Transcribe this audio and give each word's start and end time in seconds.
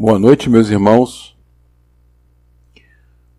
Boa 0.00 0.16
noite, 0.16 0.48
meus 0.48 0.68
irmãos. 0.68 1.36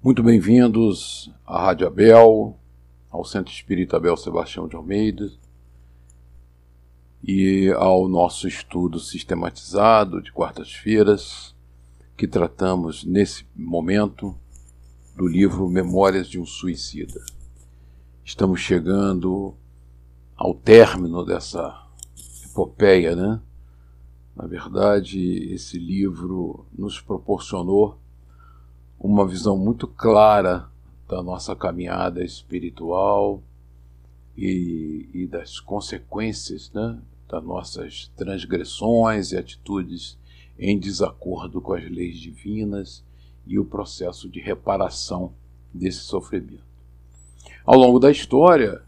Muito 0.03 0.21
bem-vindos 0.21 1.31
à 1.47 1.67
Rádio 1.67 1.87
Abel, 1.87 2.59
ao 3.09 3.23
Centro 3.23 3.53
Espírita 3.53 3.95
Abel 3.95 4.17
Sebastião 4.17 4.67
de 4.67 4.75
Almeida 4.75 5.31
e 7.23 7.71
ao 7.77 8.09
nosso 8.09 8.45
estudo 8.45 8.99
sistematizado 8.99 10.21
de 10.21 10.33
quartas-feiras, 10.33 11.55
que 12.17 12.27
tratamos 12.27 13.05
nesse 13.05 13.45
momento 13.55 14.35
do 15.15 15.25
livro 15.25 15.69
Memórias 15.69 16.27
de 16.27 16.41
um 16.41 16.45
Suicida. 16.45 17.23
Estamos 18.25 18.59
chegando 18.59 19.55
ao 20.35 20.53
término 20.53 21.23
dessa 21.23 21.87
epopeia, 22.43 23.15
né? 23.15 23.39
Na 24.39 24.47
verdade, 24.47 25.51
esse 25.53 25.77
livro 25.77 26.65
nos 26.73 27.01
proporcionou 27.01 27.99
uma 28.97 29.27
visão 29.27 29.57
muito 29.57 29.85
clara 29.85 30.69
da 31.09 31.21
nossa 31.21 31.53
caminhada 31.53 32.23
espiritual 32.23 33.43
e, 34.37 35.09
e 35.13 35.27
das 35.27 35.59
consequências 35.59 36.71
né, 36.71 36.97
das 37.27 37.43
nossas 37.43 38.09
transgressões 38.15 39.33
e 39.33 39.37
atitudes 39.37 40.17
em 40.57 40.79
desacordo 40.79 41.59
com 41.59 41.73
as 41.73 41.83
leis 41.91 42.17
divinas 42.17 43.03
e 43.45 43.59
o 43.59 43.65
processo 43.65 44.29
de 44.29 44.39
reparação 44.39 45.33
desse 45.73 45.99
sofrimento. 45.99 46.63
Ao 47.65 47.77
longo 47.77 47.99
da 47.99 48.09
história, 48.09 48.81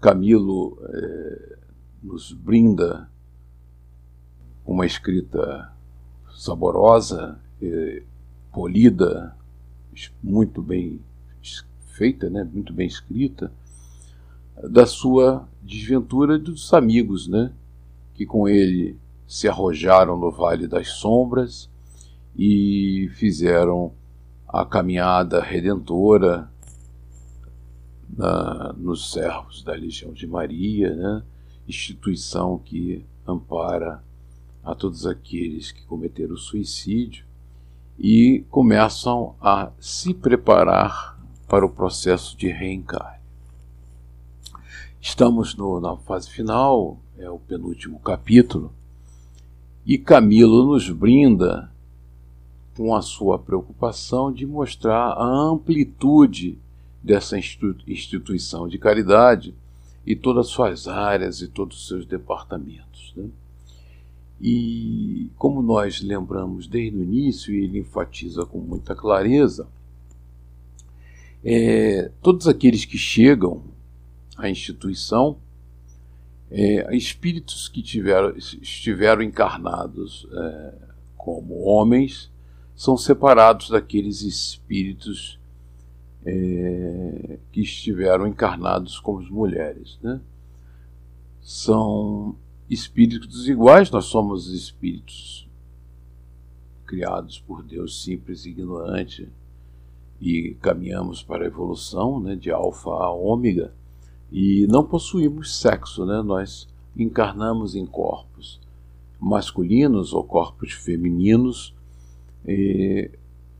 Camilo 0.00 0.78
eh, 0.88 1.58
nos 2.00 2.32
brinda 2.32 3.10
uma 4.66 4.86
escrita 4.86 5.72
saborosa, 6.34 7.38
polida, 8.52 9.34
muito 10.22 10.60
bem 10.60 11.00
feita, 11.92 12.28
né, 12.28 12.48
muito 12.52 12.72
bem 12.72 12.86
escrita, 12.86 13.52
da 14.62 14.86
sua 14.86 15.48
desventura 15.62 16.38
dos 16.38 16.72
amigos, 16.72 17.28
né, 17.28 17.52
que 18.14 18.26
com 18.26 18.48
ele 18.48 18.96
se 19.26 19.48
arrojaram 19.48 20.18
no 20.18 20.30
Vale 20.30 20.66
das 20.66 20.88
Sombras 20.88 21.68
e 22.36 23.10
fizeram 23.14 23.92
a 24.48 24.64
caminhada 24.64 25.40
redentora 25.40 26.50
na, 28.14 28.72
nos 28.74 29.12
servos 29.12 29.62
da 29.62 29.72
Legião 29.72 30.12
de 30.12 30.26
Maria, 30.26 30.94
né, 30.94 31.22
instituição 31.68 32.58
que 32.58 33.04
ampara 33.26 34.02
a 34.62 34.74
todos 34.74 35.06
aqueles 35.06 35.72
que 35.72 35.82
cometeram 35.84 36.36
suicídio 36.36 37.24
e 37.98 38.44
começam 38.50 39.34
a 39.40 39.70
se 39.78 40.14
preparar 40.14 41.18
para 41.48 41.66
o 41.66 41.70
processo 41.70 42.36
de 42.36 42.48
reencarne. 42.48 43.20
Estamos 45.00 45.56
no, 45.56 45.80
na 45.80 45.96
fase 45.96 46.30
final, 46.30 46.98
é 47.18 47.28
o 47.28 47.38
penúltimo 47.38 47.98
capítulo, 48.00 48.72
e 49.84 49.98
Camilo 49.98 50.64
nos 50.64 50.88
brinda 50.88 51.70
com 52.76 52.94
a 52.94 53.02
sua 53.02 53.38
preocupação 53.38 54.32
de 54.32 54.46
mostrar 54.46 55.12
a 55.12 55.24
amplitude 55.24 56.58
dessa 57.02 57.36
instituição 57.36 58.68
de 58.68 58.78
caridade 58.78 59.54
e 60.06 60.14
todas 60.14 60.46
as 60.46 60.52
suas 60.52 60.88
áreas 60.88 61.42
e 61.42 61.48
todos 61.48 61.78
os 61.78 61.88
seus 61.88 62.06
departamentos. 62.06 63.12
Né? 63.16 63.28
E 64.42 65.30
como 65.36 65.62
nós 65.62 66.00
lembramos 66.00 66.66
desde 66.66 66.98
o 66.98 67.02
início, 67.02 67.54
e 67.54 67.62
ele 67.62 67.78
enfatiza 67.78 68.44
com 68.44 68.58
muita 68.58 68.92
clareza, 68.92 69.68
é, 71.44 72.10
todos 72.20 72.48
aqueles 72.48 72.84
que 72.84 72.98
chegam 72.98 73.62
à 74.36 74.50
instituição, 74.50 75.36
é, 76.50 76.94
espíritos 76.96 77.68
que 77.68 77.82
tiveram, 77.82 78.36
estiveram 78.36 79.22
encarnados 79.22 80.26
é, 80.32 80.74
como 81.16 81.62
homens, 81.62 82.28
são 82.74 82.96
separados 82.96 83.70
daqueles 83.70 84.22
espíritos 84.22 85.38
é, 86.26 87.38
que 87.52 87.60
estiveram 87.60 88.26
encarnados 88.26 88.98
como 88.98 89.22
mulheres. 89.30 89.98
Né? 90.02 90.20
São 91.40 92.34
espíritos 92.72 93.48
iguais, 93.48 93.90
nós 93.90 94.06
somos 94.06 94.48
espíritos 94.48 95.46
criados 96.86 97.38
por 97.38 97.62
Deus 97.62 98.02
simples 98.02 98.44
e 98.44 98.50
ignorante 98.50 99.28
e 100.20 100.56
caminhamos 100.60 101.22
para 101.22 101.44
a 101.44 101.46
evolução, 101.46 102.20
né, 102.20 102.36
de 102.36 102.50
alfa 102.50 102.90
a 102.90 103.10
ômega, 103.10 103.72
e 104.30 104.66
não 104.68 104.84
possuímos 104.84 105.58
sexo, 105.58 106.06
né? 106.06 106.22
Nós 106.22 106.68
encarnamos 106.96 107.74
em 107.74 107.84
corpos 107.84 108.60
masculinos 109.18 110.12
ou 110.12 110.24
corpos 110.24 110.72
femininos, 110.72 111.74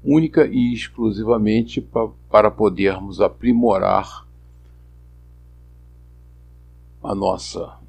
única 0.03 0.47
e 0.47 0.73
exclusivamente 0.73 1.81
pa 1.81 2.09
para 2.31 2.51
podermos 2.51 3.21
aprimorar 3.21 4.27
a 7.03 7.15
nossa 7.15 7.82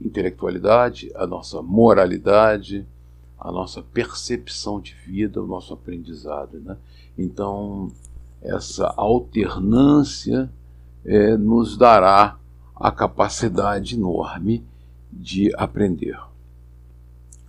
intelectualidade, 0.00 1.10
a 1.14 1.26
nossa 1.26 1.62
moralidade, 1.62 2.86
a 3.38 3.50
nossa 3.50 3.82
percepção 3.82 4.80
de 4.80 4.94
vida, 5.06 5.42
o 5.42 5.46
nosso 5.46 5.72
aprendizado. 5.74 6.58
Né? 6.60 6.76
Então, 7.16 7.90
essa 8.42 8.92
alternância 8.96 10.50
é, 11.04 11.36
nos 11.36 11.76
dará 11.76 12.38
a 12.74 12.90
capacidade 12.90 13.94
enorme 13.94 14.62
de 15.12 15.52
aprender. 15.56 16.18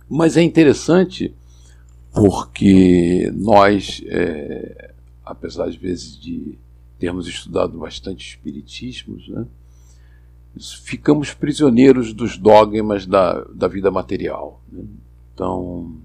Mas 0.08 0.36
é 0.36 0.42
interessante 0.42 1.34
porque 2.12 3.30
nós, 3.34 4.02
é, 4.06 4.94
apesar 5.24 5.68
às 5.68 5.76
vezes 5.76 6.18
de 6.18 6.58
termos 6.98 7.28
estudado 7.28 7.78
bastante 7.78 8.30
espiritismos, 8.30 9.28
né, 9.28 9.46
ficamos 10.82 11.32
prisioneiros 11.32 12.12
dos 12.12 12.36
dogmas 12.36 13.06
da, 13.06 13.42
da 13.44 13.68
vida 13.68 13.90
material. 13.90 14.60
Então, 15.34 15.96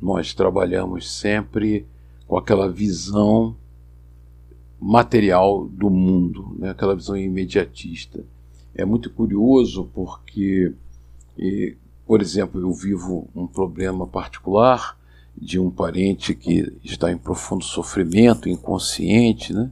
nós 0.00 0.34
trabalhamos 0.34 1.10
sempre 1.10 1.86
com 2.26 2.36
aquela 2.36 2.70
visão 2.70 3.56
material 4.80 5.66
do 5.66 5.90
mundo, 5.90 6.56
né? 6.58 6.70
aquela 6.70 6.94
visão 6.94 7.16
imediatista. 7.16 8.24
É 8.74 8.84
muito 8.84 9.10
curioso 9.10 9.90
porque, 9.94 10.72
por 12.06 12.20
exemplo, 12.20 12.60
eu 12.60 12.72
vivo 12.72 13.28
um 13.34 13.46
problema 13.46 14.06
particular 14.06 14.98
de 15.36 15.58
um 15.58 15.70
parente 15.70 16.34
que 16.34 16.72
está 16.84 17.10
em 17.10 17.18
profundo 17.18 17.64
sofrimento, 17.64 18.48
inconsciente, 18.48 19.52
né? 19.52 19.70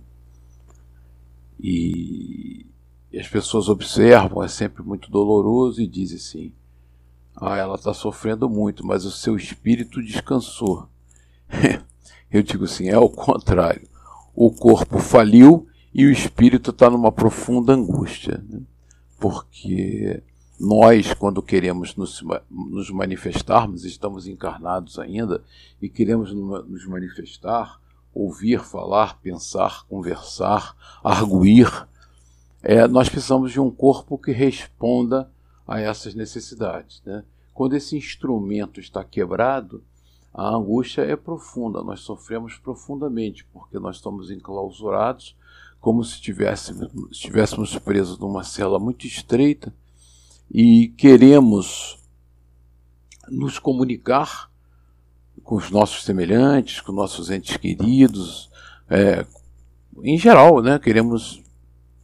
E 1.58 2.66
e 3.14 3.20
as 3.20 3.28
pessoas 3.28 3.68
observam, 3.68 4.42
é 4.42 4.48
sempre 4.48 4.82
muito 4.82 5.08
doloroso 5.08 5.80
e 5.80 5.86
dizem 5.86 6.16
assim: 6.16 6.52
Ah, 7.36 7.56
ela 7.56 7.76
está 7.76 7.94
sofrendo 7.94 8.50
muito, 8.50 8.84
mas 8.84 9.04
o 9.04 9.12
seu 9.12 9.36
espírito 9.36 10.02
descansou. 10.02 10.88
Eu 12.28 12.42
digo 12.42 12.64
assim: 12.64 12.88
é 12.88 12.98
o 12.98 13.08
contrário. 13.08 13.88
O 14.34 14.50
corpo 14.50 14.98
faliu 14.98 15.68
e 15.94 16.04
o 16.06 16.10
espírito 16.10 16.70
está 16.72 16.90
numa 16.90 17.12
profunda 17.12 17.72
angústia. 17.72 18.42
Né? 18.48 18.62
Porque 19.20 20.20
nós, 20.58 21.14
quando 21.14 21.40
queremos 21.40 21.94
nos, 21.94 22.20
nos, 22.50 22.90
manifestarmos, 22.90 23.84
estamos 23.84 24.26
encarnados 24.26 24.98
ainda 24.98 25.40
e 25.80 25.88
queremos 25.88 26.32
nos 26.32 26.84
manifestar, 26.84 27.80
ouvir, 28.12 28.58
falar, 28.58 29.20
pensar, 29.20 29.86
conversar, 29.86 30.74
arguir 31.04 31.86
é, 32.64 32.88
nós 32.88 33.10
precisamos 33.10 33.52
de 33.52 33.60
um 33.60 33.70
corpo 33.70 34.16
que 34.16 34.32
responda 34.32 35.30
a 35.68 35.78
essas 35.80 36.14
necessidades. 36.14 37.02
Né? 37.04 37.22
Quando 37.52 37.76
esse 37.76 37.94
instrumento 37.94 38.80
está 38.80 39.04
quebrado, 39.04 39.84
a 40.32 40.48
angústia 40.48 41.02
é 41.02 41.14
profunda, 41.14 41.82
nós 41.82 42.00
sofremos 42.00 42.56
profundamente, 42.56 43.46
porque 43.52 43.78
nós 43.78 43.96
estamos 43.96 44.30
enclausurados, 44.30 45.36
como 45.78 46.02
se 46.02 46.14
estivéssemos, 46.14 47.78
presos 47.78 48.18
numa 48.18 48.42
cela 48.42 48.78
muito 48.78 49.06
estreita 49.06 49.72
e 50.50 50.88
queremos 50.96 51.98
nos 53.28 53.58
comunicar 53.58 54.50
com 55.42 55.56
os 55.56 55.70
nossos 55.70 56.02
semelhantes, 56.02 56.80
com 56.80 56.92
nossos 56.92 57.30
entes 57.30 57.58
queridos, 57.58 58.50
é, 58.88 59.26
em 60.02 60.16
geral, 60.16 60.62
né? 60.62 60.78
queremos 60.78 61.43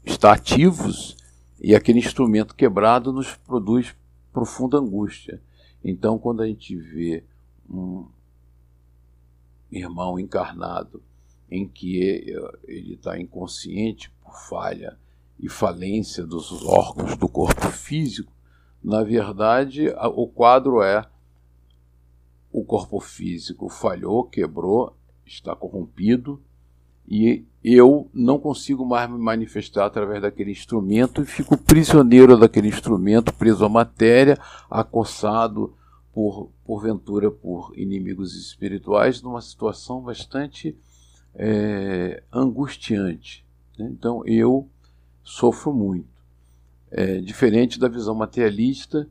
estar 0.05 0.33
ativos 0.33 1.17
e 1.61 1.75
aquele 1.75 1.99
instrumento 1.99 2.55
quebrado 2.55 3.13
nos 3.13 3.35
produz 3.37 3.95
profunda 4.33 4.79
angústia. 4.79 5.43
Então, 5.85 6.19
quando 6.19 6.43
a 6.43 6.47
gente 6.47 6.77
vê 6.77 7.25
um 7.69 8.07
irmão 9.71 10.19
encarnado 10.19 11.03
em 11.51 11.67
que 11.69 12.35
ele 12.65 12.95
está 12.95 13.19
inconsciente 13.19 14.11
por 14.23 14.37
falha 14.49 14.99
e 15.39 15.49
falência 15.49 16.25
dos 16.25 16.65
órgãos 16.65 17.17
do 17.17 17.29
corpo 17.29 17.69
físico, 17.71 18.33
na 18.83 19.03
verdade 19.03 19.89
o 20.15 20.27
quadro 20.27 20.83
é 20.83 21.09
o 22.53 22.65
corpo 22.65 22.99
físico 23.01 23.69
falhou, 23.69 24.25
quebrou, 24.25 24.97
está 25.25 25.55
corrompido 25.55 26.43
e 27.11 27.45
eu 27.63 28.09
não 28.15 28.39
consigo 28.39 28.87
mais 28.87 29.11
me 29.11 29.19
manifestar 29.19 29.85
através 29.85 30.23
daquele 30.23 30.51
instrumento 30.51 31.23
e 31.23 31.27
fico 31.27 31.57
prisioneiro 31.57 32.39
daquele 32.39 32.69
instrumento, 32.69 33.35
preso 33.35 33.65
à 33.65 33.69
matéria, 33.69 34.39
acossado 34.71 35.75
por 36.13 36.51
porventura 36.65 37.31
por 37.31 37.73
inimigos 37.77 38.35
espirituais, 38.35 39.23
numa 39.23 39.41
situação 39.41 40.01
bastante 40.01 40.77
é, 41.35 42.23
angustiante. 42.33 43.45
Né? 43.79 43.89
Então 43.93 44.25
eu 44.27 44.69
sofro 45.23 45.73
muito. 45.73 46.09
É, 46.93 47.21
diferente 47.21 47.79
da 47.79 47.89
visão 47.89 48.15
materialista, 48.15 49.09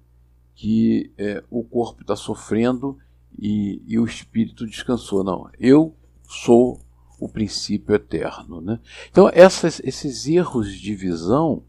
que 0.54 1.12
é, 1.18 1.42
o 1.50 1.64
corpo 1.64 2.02
está 2.02 2.16
sofrendo 2.16 2.98
e, 3.38 3.82
e, 3.88 3.98
o 3.98 4.06
espírito 4.06 4.66
descansou. 4.66 5.24
Não, 5.24 5.50
eu 5.58 5.96
sou 6.28 6.82
o 7.20 7.30
princípio 7.30 7.96
eterno. 7.96 8.62
Né? 8.62 8.80
Então, 9.10 9.30
essas, 9.34 9.82
esses 9.84 10.28
erros 10.28 10.74
de 10.74 10.96
visão 10.96 11.64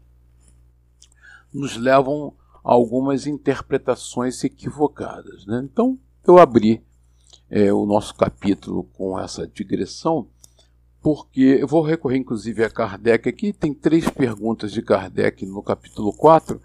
nos 1.53 1.75
levam 1.77 2.33
a 2.63 2.71
algumas 2.71 3.27
interpretações 3.27 4.43
equivocadas. 4.43 5.45
Né? 5.45 5.61
Então, 5.63 5.97
eu 6.25 6.37
abri 6.37 6.81
é, 7.49 7.71
o 7.73 7.85
nosso 7.85 8.15
capítulo 8.15 8.83
com 8.93 9.19
essa 9.19 9.47
digressão 9.47 10.27
porque 11.01 11.57
eu 11.59 11.67
vou 11.67 11.81
recorrer 11.81 12.17
inclusive 12.17 12.63
a 12.63 12.69
Kardec 12.69 13.27
aqui, 13.27 13.51
tem 13.51 13.73
três 13.73 14.07
perguntas 14.07 14.71
de 14.71 14.83
Kardec 14.83 15.45
no 15.45 15.63
capítulo 15.63 16.13
4 16.13 16.61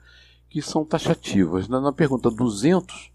que 0.48 0.60
são 0.60 0.84
taxativas. 0.84 1.68
Na, 1.68 1.92
pergunta 1.92 2.30
200, 2.30 3.10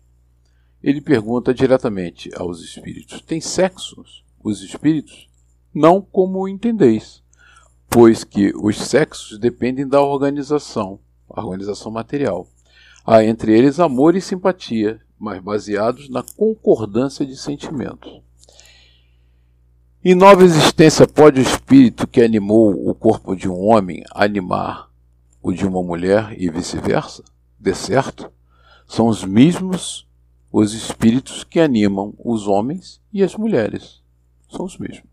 ele 0.82 1.00
pergunta 1.00 1.54
diretamente 1.54 2.32
aos 2.36 2.62
espíritos: 2.62 3.22
Tem 3.22 3.40
sexos 3.40 4.24
os 4.44 4.64
espíritos? 4.64 5.30
Não 5.74 6.02
como 6.02 6.48
entendeis, 6.48 7.24
pois 7.90 8.24
que 8.24 8.52
os 8.56 8.78
sexos 8.78 9.38
dependem 9.38 9.88
da 9.88 10.02
organização, 10.02 11.00
a 11.30 11.42
organização 11.42 11.92
material. 11.92 12.48
Há 13.06 13.24
entre 13.24 13.58
eles 13.58 13.80
amor 13.80 14.16
e 14.16 14.22
simpatia, 14.22 15.00
mas 15.18 15.42
baseados 15.42 16.10
na 16.10 16.24
concordância 16.36 17.26
de 17.26 17.38
sentimentos. 17.38 18.22
Em 20.04 20.16
nova 20.16 20.44
existência, 20.44 21.08
pode 21.08 21.40
o 21.40 21.44
espírito 21.44 22.08
que 22.08 22.22
animou 22.22 22.90
o 22.90 22.94
corpo 22.96 23.36
de 23.36 23.48
um 23.48 23.68
homem 23.68 24.04
animar 24.14 24.90
o 25.42 25.52
de 25.52 25.66
uma 25.66 25.82
mulher 25.82 26.36
e 26.38 26.50
vice-versa? 26.50 27.24
De 27.60 27.74
certo? 27.74 28.32
São 28.88 29.08
os 29.08 29.24
mesmos 29.24 30.08
os 30.52 30.74
espíritos 30.74 31.44
que 31.44 31.60
animam 31.60 32.14
os 32.18 32.48
homens 32.48 33.00
e 33.14 33.24
as 33.24 33.36
mulheres. 33.36 34.02
São 34.50 34.66
os 34.66 34.78
mesmos. 34.78 35.11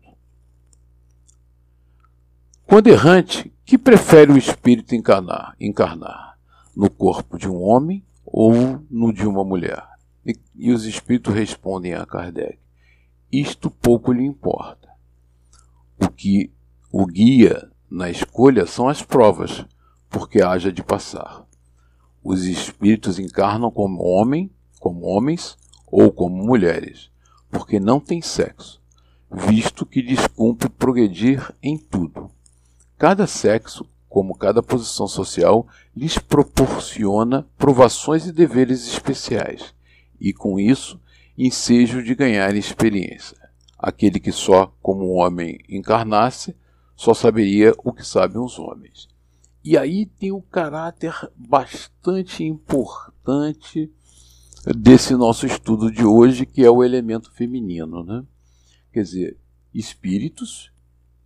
Quando 2.69 2.85
errante, 2.85 3.51
que 3.65 3.79
prefere 3.79 4.31
o 4.31 4.37
espírito 4.37 4.93
encarnar? 4.93 5.55
Encarnar 5.59 6.37
no 6.75 6.87
corpo 6.87 7.35
de 7.35 7.49
um 7.49 7.59
homem 7.63 8.05
ou 8.23 8.53
no 8.91 9.11
de 9.11 9.27
uma 9.27 9.43
mulher? 9.43 9.83
E, 10.23 10.35
e 10.55 10.71
os 10.71 10.85
espíritos 10.85 11.33
respondem 11.33 11.95
a 11.95 12.05
Kardec: 12.05 12.59
Isto 13.31 13.71
pouco 13.71 14.13
lhe 14.13 14.23
importa 14.23 14.87
o 15.99 16.09
que 16.09 16.53
o 16.91 17.07
guia 17.07 17.71
na 17.89 18.07
escolha 18.07 18.67
são 18.67 18.87
as 18.87 19.01
provas, 19.01 19.65
porque 20.07 20.39
haja 20.39 20.71
de 20.71 20.83
passar. 20.83 21.47
Os 22.23 22.43
espíritos 22.43 23.17
encarnam 23.17 23.71
como 23.71 24.03
homem, 24.03 24.51
como 24.79 25.07
homens 25.07 25.57
ou 25.87 26.11
como 26.11 26.45
mulheres, 26.45 27.09
porque 27.49 27.79
não 27.79 27.99
têm 27.99 28.21
sexo, 28.21 28.79
visto 29.31 29.87
que 29.87 30.03
lhes 30.03 30.27
cumpre 30.27 30.69
progredir 30.69 31.51
em 31.63 31.75
tudo. 31.75 32.29
Cada 32.99 33.25
sexo, 33.25 33.85
como 34.09 34.35
cada 34.35 34.61
posição 34.61 35.07
social, 35.07 35.65
lhes 35.95 36.17
proporciona 36.17 37.47
provações 37.57 38.27
e 38.27 38.33
deveres 38.33 38.85
especiais, 38.85 39.73
e 40.19 40.33
com 40.33 40.59
isso 40.59 40.99
ensejo 41.37 42.03
de 42.03 42.13
ganhar 42.13 42.53
experiência. 42.57 43.37
Aquele 43.77 44.19
que 44.19 44.33
só 44.33 44.75
como 44.81 45.13
homem 45.13 45.59
encarnasse, 45.69 46.53
só 46.93 47.13
saberia 47.13 47.73
o 47.85 47.93
que 47.93 48.05
sabem 48.05 48.37
os 48.37 48.59
homens. 48.59 49.07
E 49.63 49.77
aí 49.77 50.05
tem 50.05 50.33
o 50.33 50.41
caráter 50.41 51.13
bastante 51.37 52.43
importante 52.43 53.89
desse 54.75 55.15
nosso 55.15 55.45
estudo 55.45 55.89
de 55.89 56.03
hoje, 56.03 56.45
que 56.45 56.65
é 56.65 56.69
o 56.69 56.83
elemento 56.83 57.31
feminino. 57.31 58.03
Né? 58.03 58.25
Quer 58.91 59.03
dizer, 59.03 59.37
espíritos 59.73 60.69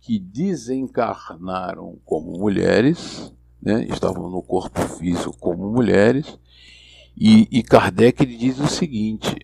que 0.04 0.18
desencarnaram 0.18 1.98
como 2.04 2.38
mulheres, 2.38 3.32
né? 3.60 3.86
estavam 3.86 4.28
no 4.28 4.42
corpo 4.42 4.78
físico 4.82 5.34
como 5.38 5.70
mulheres, 5.70 6.38
e, 7.16 7.48
e 7.50 7.62
Kardec 7.62 8.26
diz 8.26 8.58
o 8.58 8.66
seguinte: 8.66 9.34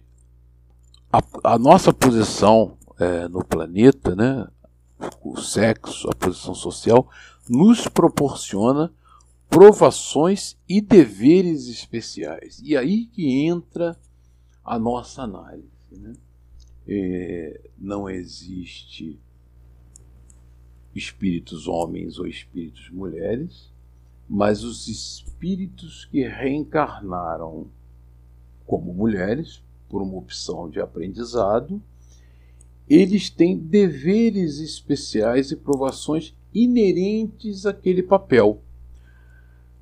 a, 1.10 1.22
a 1.44 1.58
nossa 1.58 1.94
posição 1.94 2.76
é, 2.98 3.26
no 3.26 3.42
planeta, 3.42 4.14
né, 4.14 4.46
o 5.24 5.40
sexo, 5.40 6.10
a 6.10 6.14
posição 6.14 6.54
social, 6.54 7.08
nos 7.48 7.88
proporciona 7.88 8.92
provações 9.48 10.58
e 10.68 10.82
deveres 10.82 11.68
especiais. 11.68 12.60
E 12.62 12.76
aí 12.76 13.06
que 13.06 13.46
entra 13.46 13.96
a 14.62 14.78
nossa 14.78 15.22
análise. 15.22 15.70
Né? 15.90 16.12
É, 16.86 17.60
não 17.78 18.10
existe 18.10 19.18
espíritos 20.94 21.68
homens 21.68 22.18
ou 22.18 22.26
espíritos 22.26 22.90
mulheres, 22.90 23.70
mas 24.28 24.62
os 24.62 24.88
espíritos 24.88 26.04
que 26.04 26.26
reencarnaram 26.26 27.66
como 28.66 28.94
mulheres, 28.94 29.62
por 29.88 30.00
uma 30.02 30.16
opção 30.16 30.70
de 30.70 30.80
aprendizado, 30.80 31.82
eles 32.88 33.28
têm 33.30 33.56
deveres 33.56 34.58
especiais 34.58 35.50
e 35.50 35.56
provações 35.56 36.34
inerentes 36.54 37.66
àquele 37.66 38.02
papel. 38.02 38.60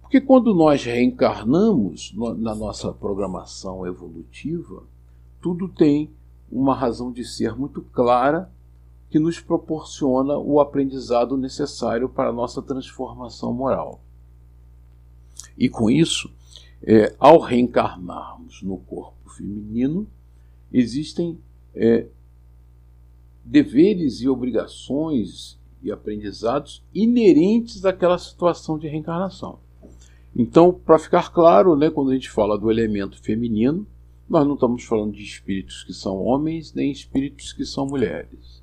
Porque 0.00 0.20
quando 0.20 0.54
nós 0.54 0.84
reencarnamos 0.84 2.14
na 2.14 2.54
nossa 2.54 2.92
programação 2.92 3.86
evolutiva, 3.86 4.84
tudo 5.40 5.68
tem 5.68 6.10
uma 6.50 6.74
razão 6.74 7.12
de 7.12 7.24
ser 7.24 7.54
muito 7.54 7.82
clara 7.82 8.50
que 9.10 9.18
nos 9.18 9.40
proporciona 9.40 10.36
o 10.36 10.60
aprendizado 10.60 11.36
necessário 11.36 12.08
para 12.08 12.28
a 12.28 12.32
nossa 12.32 12.60
transformação 12.60 13.52
moral. 13.52 14.00
E 15.56 15.68
com 15.68 15.90
isso, 15.90 16.30
é, 16.82 17.14
ao 17.18 17.38
reencarnarmos 17.38 18.62
no 18.62 18.78
corpo 18.78 19.30
feminino, 19.30 20.06
existem 20.72 21.38
é, 21.74 22.06
deveres 23.44 24.20
e 24.20 24.28
obrigações 24.28 25.58
e 25.82 25.90
aprendizados 25.90 26.82
inerentes 26.94 27.84
àquela 27.84 28.18
situação 28.18 28.78
de 28.78 28.88
reencarnação. 28.88 29.58
Então, 30.36 30.72
para 30.72 30.98
ficar 30.98 31.32
claro, 31.32 31.74
né, 31.74 31.90
quando 31.90 32.10
a 32.10 32.14
gente 32.14 32.30
fala 32.30 32.58
do 32.58 32.70
elemento 32.70 33.20
feminino, 33.20 33.86
nós 34.28 34.46
não 34.46 34.54
estamos 34.54 34.84
falando 34.84 35.12
de 35.12 35.22
espíritos 35.22 35.82
que 35.82 35.94
são 35.94 36.16
homens 36.18 36.74
nem 36.74 36.92
espíritos 36.92 37.52
que 37.52 37.64
são 37.64 37.86
mulheres. 37.86 38.62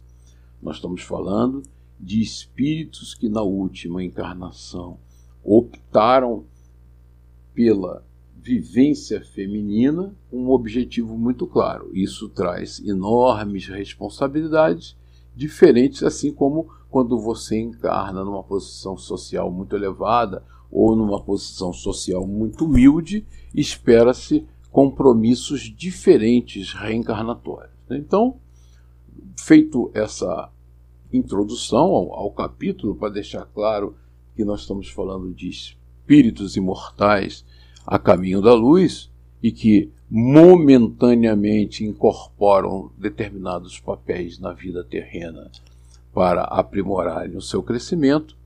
Nós 0.65 0.77
estamos 0.77 1.03
falando 1.03 1.61
de 1.99 2.19
espíritos 2.23 3.13
que 3.13 3.29
na 3.29 3.43
última 3.43 4.03
encarnação 4.03 4.97
optaram 5.43 6.43
pela 7.53 8.03
vivência 8.35 9.23
feminina 9.23 10.15
um 10.33 10.49
objetivo 10.49 11.15
muito 11.19 11.45
claro. 11.45 11.91
Isso 11.93 12.29
traz 12.29 12.79
enormes 12.79 13.67
responsabilidades, 13.67 14.97
diferentes 15.35 16.01
assim 16.01 16.33
como 16.33 16.67
quando 16.89 17.19
você 17.19 17.59
encarna 17.59 18.23
numa 18.25 18.41
posição 18.41 18.97
social 18.97 19.51
muito 19.51 19.75
elevada 19.75 20.43
ou 20.71 20.95
numa 20.95 21.21
posição 21.21 21.71
social 21.71 22.25
muito 22.25 22.65
humilde, 22.65 23.23
espera-se 23.53 24.47
compromissos 24.71 25.61
diferentes 25.61 26.73
reencarnatórios. 26.73 27.71
Então, 27.87 28.39
feito 29.37 29.91
essa 29.93 30.49
introdução 31.15 31.85
ao, 31.85 32.13
ao 32.13 32.31
capítulo, 32.31 32.95
para 32.95 33.13
deixar 33.13 33.45
claro 33.45 33.95
que 34.35 34.43
nós 34.43 34.61
estamos 34.61 34.89
falando 34.89 35.33
de 35.33 35.49
espíritos 35.49 36.55
imortais 36.55 37.45
a 37.85 37.97
caminho 37.97 38.41
da 38.41 38.53
luz 38.53 39.09
e 39.41 39.51
que 39.51 39.91
momentaneamente 40.09 41.83
incorporam 41.83 42.91
determinados 42.97 43.79
papéis 43.79 44.39
na 44.39 44.53
vida 44.53 44.83
terrena 44.83 45.51
para 46.13 46.43
aprimorarem 46.43 47.35
o 47.35 47.41
seu 47.41 47.61
crescimento, 47.61 48.37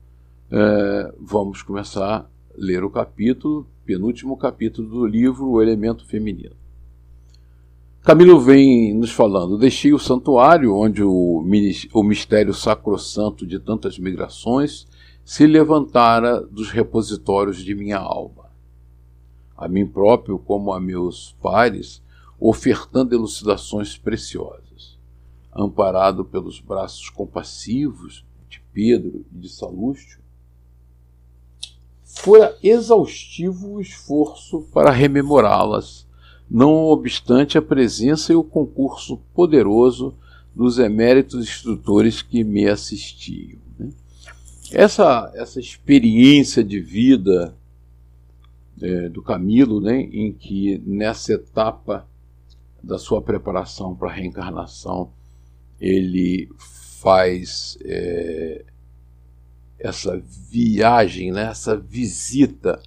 é, 0.50 1.14
vamos 1.20 1.62
começar 1.62 2.16
a 2.16 2.26
ler 2.56 2.82
o 2.82 2.90
capítulo, 2.90 3.66
penúltimo 3.84 4.36
capítulo 4.36 4.88
do 4.88 5.06
livro 5.06 5.48
O 5.48 5.62
Elemento 5.62 6.04
Feminino. 6.06 6.59
Camilo 8.02 8.40
vem 8.40 8.94
nos 8.94 9.10
falando: 9.10 9.58
deixei 9.58 9.92
o 9.92 9.98
santuário 9.98 10.74
onde 10.74 11.02
o, 11.02 11.44
o 11.92 12.02
mistério 12.02 12.54
sacrossanto 12.54 13.46
de 13.46 13.58
tantas 13.58 13.98
migrações 13.98 14.86
se 15.22 15.46
levantara 15.46 16.40
dos 16.40 16.70
repositórios 16.70 17.62
de 17.62 17.74
minha 17.74 17.98
alma. 17.98 18.50
A 19.54 19.68
mim 19.68 19.86
próprio, 19.86 20.38
como 20.38 20.72
a 20.72 20.80
meus 20.80 21.36
pares, 21.42 22.02
ofertando 22.38 23.14
elucidações 23.14 23.98
preciosas. 23.98 24.98
Amparado 25.54 26.24
pelos 26.24 26.58
braços 26.58 27.10
compassivos 27.10 28.24
de 28.48 28.62
Pedro 28.72 29.26
e 29.30 29.38
de 29.38 29.48
Salústio, 29.50 30.20
fora 32.02 32.56
exaustivo 32.62 33.74
o 33.74 33.80
esforço 33.80 34.62
para 34.72 34.90
rememorá-las 34.90 36.08
não 36.50 36.86
obstante 36.86 37.56
a 37.56 37.62
presença 37.62 38.32
e 38.32 38.36
o 38.36 38.42
concurso 38.42 39.18
poderoso 39.32 40.14
dos 40.54 40.78
eméritos 40.78 41.48
instrutores 41.48 42.22
que 42.22 42.42
me 42.42 42.66
assistiam. 42.66 43.60
Né? 43.78 43.90
Essa, 44.72 45.30
essa 45.34 45.60
experiência 45.60 46.64
de 46.64 46.80
vida 46.80 47.54
é, 48.82 49.08
do 49.08 49.22
Camilo, 49.22 49.80
né, 49.80 50.00
em 50.00 50.32
que 50.32 50.82
nessa 50.84 51.34
etapa 51.34 52.08
da 52.82 52.98
sua 52.98 53.22
preparação 53.22 53.94
para 53.94 54.08
a 54.08 54.12
reencarnação 54.12 55.12
ele 55.80 56.48
faz 56.58 57.78
é, 57.84 58.64
essa 59.78 60.22
viagem, 60.50 61.30
né, 61.30 61.44
essa 61.44 61.76
visita 61.76 62.80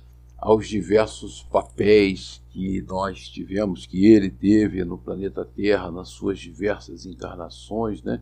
aos 0.44 0.68
diversos 0.68 1.42
papéis 1.44 2.44
que 2.50 2.82
nós 2.82 3.30
tivemos, 3.30 3.86
que 3.86 4.08
ele 4.08 4.30
teve 4.30 4.84
no 4.84 4.98
planeta 4.98 5.46
Terra, 5.46 5.90
nas 5.90 6.10
suas 6.10 6.38
diversas 6.38 7.06
encarnações, 7.06 8.04
né? 8.04 8.22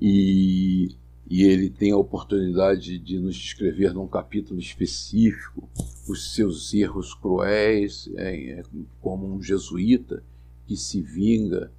E, 0.00 0.94
e 1.28 1.42
ele 1.42 1.68
tem 1.70 1.90
a 1.90 1.96
oportunidade 1.96 3.00
de 3.00 3.18
nos 3.18 3.34
descrever 3.34 3.92
num 3.92 4.06
capítulo 4.06 4.60
específico 4.60 5.68
os 6.08 6.34
seus 6.34 6.72
erros 6.72 7.14
cruéis, 7.14 8.08
é, 8.14 8.60
é, 8.60 8.62
como 9.00 9.26
um 9.26 9.42
jesuíta 9.42 10.22
que 10.68 10.76
se 10.76 11.02
vinga 11.02 11.72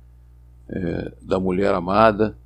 é, 0.67 1.13
da 1.21 1.39
mulher 1.39 1.73
amada, 1.73 2.37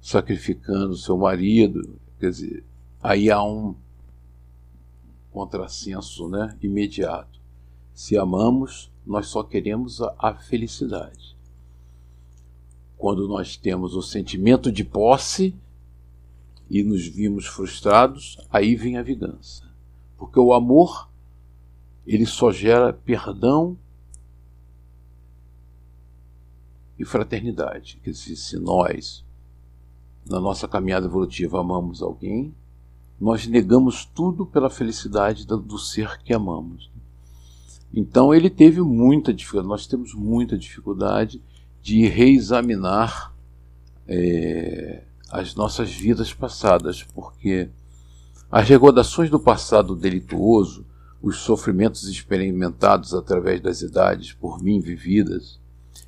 sacrificando 0.00 0.96
seu 0.96 1.18
marido. 1.18 2.00
Quer 2.18 2.30
dizer, 2.30 2.64
aí 3.02 3.30
há 3.30 3.42
um 3.42 3.76
contrassenso 5.36 6.30
né, 6.30 6.56
imediato. 6.62 7.38
Se 7.92 8.16
amamos, 8.16 8.90
nós 9.06 9.26
só 9.26 9.42
queremos 9.42 10.00
a, 10.00 10.14
a 10.18 10.34
felicidade. 10.34 11.36
Quando 12.96 13.28
nós 13.28 13.54
temos 13.54 13.94
o 13.94 14.00
sentimento 14.00 14.72
de 14.72 14.82
posse 14.82 15.54
e 16.70 16.82
nos 16.82 17.06
vimos 17.06 17.44
frustrados, 17.44 18.38
aí 18.50 18.74
vem 18.74 18.96
a 18.96 19.02
vingança. 19.02 19.70
Porque 20.16 20.40
o 20.40 20.54
amor, 20.54 21.10
ele 22.06 22.24
só 22.24 22.50
gera 22.50 22.94
perdão 22.94 23.76
e 26.98 27.04
fraternidade. 27.04 28.00
Quer 28.02 28.12
dizer, 28.12 28.36
se 28.36 28.58
nós, 28.58 29.22
na 30.24 30.40
nossa 30.40 30.66
caminhada 30.66 31.04
evolutiva, 31.04 31.60
amamos 31.60 32.00
alguém, 32.00 32.54
nós 33.20 33.46
negamos 33.46 34.04
tudo 34.04 34.44
pela 34.44 34.68
felicidade 34.68 35.46
do 35.46 35.78
ser 35.78 36.18
que 36.22 36.34
amamos. 36.34 36.90
Então 37.92 38.34
ele 38.34 38.50
teve 38.50 38.80
muita 38.82 39.32
dificuldade, 39.32 39.68
nós 39.68 39.86
temos 39.86 40.14
muita 40.14 40.58
dificuldade 40.58 41.42
de 41.80 42.06
reexaminar 42.06 43.32
é, 44.06 45.04
as 45.30 45.54
nossas 45.54 45.90
vidas 45.90 46.32
passadas, 46.34 47.02
porque 47.02 47.70
as 48.50 48.68
recordações 48.68 49.30
do 49.30 49.40
passado 49.40 49.96
delituoso, 49.96 50.84
os 51.22 51.38
sofrimentos 51.38 52.04
experimentados 52.08 53.14
através 53.14 53.60
das 53.60 53.80
idades 53.80 54.32
por 54.32 54.62
mim 54.62 54.78
vividas, 54.78 55.58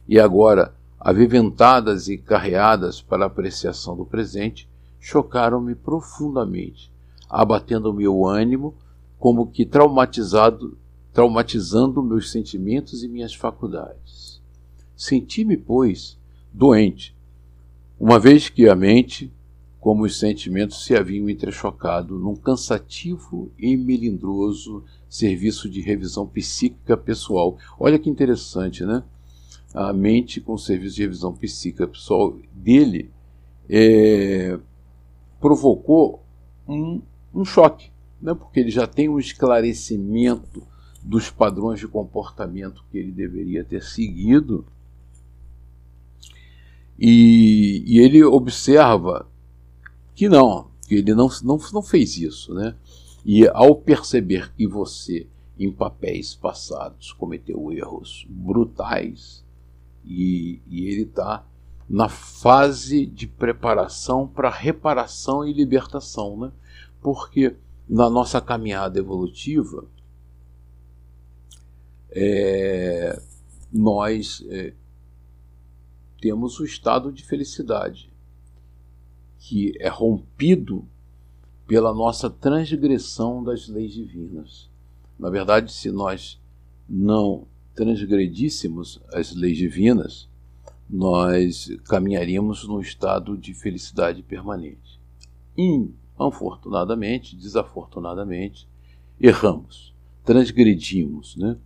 e 0.06 0.20
agora 0.20 0.74
aviventadas 1.00 2.08
e 2.08 2.18
carreadas 2.18 3.00
para 3.00 3.24
a 3.24 3.28
apreciação 3.28 3.96
do 3.96 4.04
presente, 4.04 4.68
chocaram-me 5.00 5.74
profundamente 5.74 6.92
abatendo 7.28 7.90
o 7.90 7.94
meu 7.94 8.26
ânimo, 8.26 8.74
como 9.18 9.46
que 9.46 9.66
traumatizado, 9.66 10.78
traumatizando 11.12 12.02
meus 12.02 12.30
sentimentos 12.30 13.02
e 13.02 13.08
minhas 13.08 13.34
faculdades. 13.34 14.40
Senti-me, 14.96 15.56
pois, 15.56 16.18
doente, 16.52 17.16
uma 17.98 18.18
vez 18.18 18.48
que 18.48 18.68
a 18.68 18.74
mente, 18.74 19.32
como 19.80 20.04
os 20.04 20.18
sentimentos, 20.18 20.84
se 20.84 20.96
haviam 20.96 21.28
entrechocado 21.28 22.18
num 22.18 22.36
cansativo 22.36 23.50
e 23.58 23.76
melindroso 23.76 24.84
serviço 25.08 25.68
de 25.68 25.80
revisão 25.80 26.26
psíquica 26.26 26.96
pessoal. 26.96 27.56
Olha 27.78 27.98
que 27.98 28.10
interessante, 28.10 28.84
né? 28.84 29.02
A 29.74 29.92
mente 29.92 30.40
com 30.40 30.54
o 30.54 30.58
serviço 30.58 30.96
de 30.96 31.02
revisão 31.02 31.32
psíquica 31.34 31.86
pessoal 31.86 32.36
dele 32.52 33.10
é, 33.68 34.58
provocou 35.40 36.22
um 36.66 37.00
um 37.40 37.44
choque, 37.44 37.90
né? 38.20 38.34
porque 38.34 38.60
ele 38.60 38.70
já 38.70 38.86
tem 38.86 39.08
um 39.08 39.18
esclarecimento 39.18 40.62
dos 41.02 41.30
padrões 41.30 41.78
de 41.78 41.86
comportamento 41.86 42.84
que 42.90 42.98
ele 42.98 43.12
deveria 43.12 43.64
ter 43.64 43.82
seguido. 43.82 44.66
E, 46.98 47.84
e 47.86 48.00
ele 48.00 48.24
observa 48.24 49.28
que 50.14 50.28
não, 50.28 50.68
que 50.86 50.96
ele 50.96 51.14
não, 51.14 51.28
não, 51.44 51.58
não 51.72 51.82
fez 51.82 52.16
isso. 52.16 52.52
Né? 52.52 52.74
E 53.24 53.46
ao 53.48 53.76
perceber 53.76 54.52
que 54.54 54.66
você, 54.66 55.28
em 55.58 55.70
papéis 55.70 56.34
passados, 56.34 57.12
cometeu 57.12 57.72
erros 57.72 58.26
brutais, 58.28 59.44
e, 60.04 60.60
e 60.66 60.86
ele 60.86 61.02
está 61.02 61.44
na 61.88 62.08
fase 62.08 63.06
de 63.06 63.26
preparação 63.26 64.26
para 64.26 64.50
reparação 64.50 65.46
e 65.46 65.52
libertação. 65.52 66.36
Né? 66.36 66.50
Porque 67.08 67.56
na 67.88 68.10
nossa 68.10 68.38
caminhada 68.38 68.98
evolutiva 68.98 69.86
é, 72.10 73.18
nós 73.72 74.44
é, 74.50 74.74
temos 76.20 76.60
o 76.60 76.66
estado 76.66 77.10
de 77.10 77.24
felicidade 77.24 78.12
que 79.38 79.72
é 79.80 79.88
rompido 79.88 80.86
pela 81.66 81.94
nossa 81.94 82.28
transgressão 82.28 83.42
das 83.42 83.68
leis 83.68 83.94
divinas. 83.94 84.68
Na 85.18 85.30
verdade, 85.30 85.72
se 85.72 85.90
nós 85.90 86.38
não 86.86 87.46
transgredíssemos 87.74 89.00
as 89.14 89.34
leis 89.34 89.56
divinas, 89.56 90.28
nós 90.90 91.74
caminharíamos 91.86 92.68
num 92.68 92.80
estado 92.80 93.34
de 93.34 93.54
felicidade 93.54 94.22
permanente. 94.22 95.00
Afortunadamente, 96.18 97.36
desafortunadamente, 97.36 98.68
erramos, 99.20 99.94
transgredimos, 100.24 101.36
né? 101.36 101.56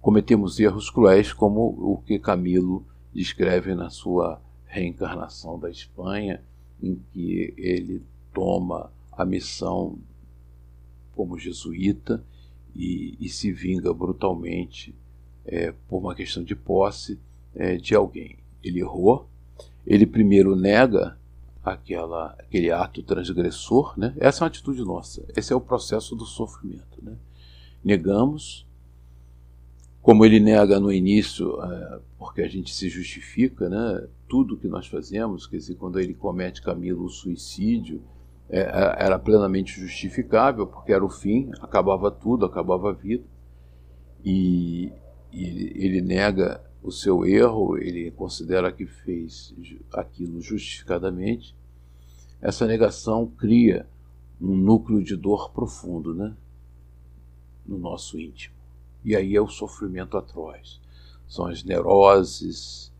cometemos 0.00 0.58
erros 0.60 0.90
cruéis, 0.90 1.32
como 1.32 1.60
o 1.60 2.02
que 2.04 2.18
Camilo 2.18 2.84
descreve 3.14 3.74
na 3.74 3.88
sua 3.88 4.40
reencarnação 4.66 5.58
da 5.58 5.70
Espanha, 5.70 6.42
em 6.82 7.00
que 7.12 7.54
ele 7.56 8.02
toma 8.32 8.90
a 9.12 9.24
missão 9.24 9.98
como 11.14 11.38
jesuíta 11.38 12.22
e, 12.74 13.16
e 13.20 13.28
se 13.28 13.52
vinga 13.52 13.94
brutalmente 13.94 14.94
é, 15.46 15.72
por 15.88 15.98
uma 15.98 16.14
questão 16.14 16.42
de 16.42 16.56
posse 16.56 17.18
é, 17.54 17.76
de 17.76 17.94
alguém. 17.94 18.36
Ele 18.62 18.80
errou, 18.80 19.28
ele 19.86 20.06
primeiro 20.06 20.56
nega 20.56 21.16
aquela, 21.72 22.36
aquele 22.38 22.70
ato 22.70 23.02
transgressor, 23.02 23.98
né? 23.98 24.14
Essa 24.18 24.40
é 24.40 24.42
uma 24.44 24.48
atitude 24.48 24.82
nossa. 24.82 25.24
Esse 25.36 25.52
é 25.52 25.56
o 25.56 25.60
processo 25.60 26.14
do 26.14 26.26
sofrimento, 26.26 27.02
né? 27.02 27.16
Negamos, 27.82 28.66
como 30.02 30.24
ele 30.24 30.38
nega 30.40 30.78
no 30.78 30.92
início, 30.92 31.60
é, 31.62 32.00
porque 32.18 32.42
a 32.42 32.48
gente 32.48 32.74
se 32.74 32.88
justifica, 32.88 33.68
né? 33.68 34.06
Tudo 34.28 34.56
que 34.56 34.68
nós 34.68 34.86
fazemos, 34.86 35.46
quer 35.46 35.56
dizer, 35.56 35.76
quando 35.76 35.98
ele 35.98 36.14
comete 36.14 36.60
Camilo 36.60 37.04
o 37.04 37.08
suicídio, 37.08 38.02
é, 38.48 38.60
é, 38.60 38.96
era 38.98 39.18
plenamente 39.18 39.80
justificável, 39.80 40.66
porque 40.66 40.92
era 40.92 41.04
o 41.04 41.08
fim, 41.08 41.50
acabava 41.60 42.10
tudo, 42.10 42.44
acabava 42.44 42.90
a 42.90 42.92
vida. 42.92 43.24
E, 44.24 44.92
ele, 45.32 45.72
ele 45.74 46.00
nega 46.00 46.62
o 46.84 46.92
seu 46.92 47.24
erro, 47.24 47.78
ele 47.78 48.10
considera 48.10 48.70
que 48.70 48.84
fez 48.84 49.54
aquilo 49.90 50.42
justificadamente, 50.42 51.56
essa 52.42 52.66
negação 52.66 53.26
cria 53.26 53.88
um 54.38 54.54
núcleo 54.54 55.02
de 55.02 55.16
dor 55.16 55.50
profundo, 55.50 56.14
né? 56.14 56.36
No 57.66 57.78
nosso 57.78 58.20
íntimo. 58.20 58.54
E 59.02 59.16
aí 59.16 59.34
é 59.34 59.40
o 59.40 59.48
sofrimento 59.48 60.18
atroz. 60.18 60.78
São 61.26 61.46
as 61.46 61.64
neuroses, 61.64 62.92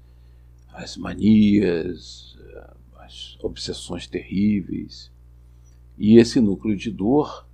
as 0.72 0.96
manias, 0.96 2.38
as 2.96 3.36
obsessões 3.42 4.06
terríveis. 4.06 5.12
E 5.98 6.16
esse 6.16 6.40
núcleo 6.40 6.74
de 6.74 6.90
dor 6.90 7.46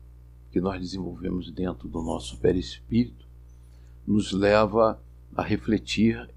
que 0.53 0.61
nós 0.61 0.81
desenvolvemos 0.81 1.51
dentro 1.51 1.89
do 1.89 2.01
nosso 2.01 2.39
perispírito 2.39 3.27
nos 4.07 4.31
leva 4.31 4.93
a 4.93 5.10
refletir 5.39 6.29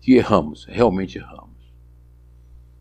que 0.00 0.14
erramos, 0.14 0.64
realmente 0.64 1.18
erramos. 1.18 1.48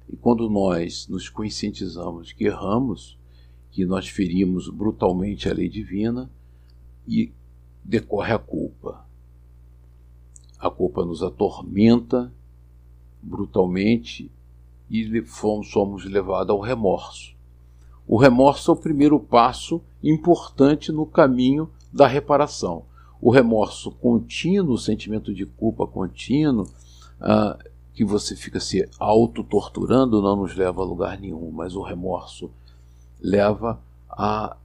E 0.10 0.16
quando 0.16 0.50
nós 0.50 1.08
nos 1.08 1.30
conscientizamos 1.30 2.32
que 2.32 2.46
erramos, 2.46 3.18
que 3.72 3.86
nós 3.86 4.08
ferimos 4.08 4.70
brutalmente 4.70 5.50
a 5.50 5.54
lei 5.54 5.68
divina, 5.68 6.30
e 7.08 7.32
decorre 7.84 8.34
a 8.34 8.40
culpa. 8.40 9.06
A 10.60 10.70
culpa 10.70 11.06
nos 11.06 11.24
atormenta 11.24 12.34
brutalmente 13.22 14.32
e 14.90 15.24
somos 15.64 16.06
levados 16.06 16.52
ao 16.52 16.60
remorso. 16.60 17.36
O 18.08 18.18
remorso 18.18 18.72
é 18.72 18.74
o 18.74 18.78
primeiro 18.78 19.20
passo 19.20 19.82
importante 20.02 20.92
no 20.92 21.06
caminho 21.06 21.70
da 21.92 22.08
reparação. 22.08 22.86
O 23.22 23.32
remorso 23.32 23.92
contínuo, 23.92 24.74
o 24.74 24.78
sentimento 24.78 25.34
de 25.34 25.46
culpa 25.46 25.88
contínuo, 25.88 26.68
ah, 27.20 27.58
que 27.94 28.06
você 28.06 28.36
fica 28.36 28.60
se 28.60 28.88
auto-torturando, 29.00 30.22
não 30.22 30.36
nos 30.36 30.56
leva 30.56 30.82
a 30.82 30.86
lugar 30.86 31.20
nenhum, 31.20 31.50
mas 31.52 31.76
o 31.76 31.82
remorso 31.82 32.52
leva 33.20 33.82
a, 34.08 34.56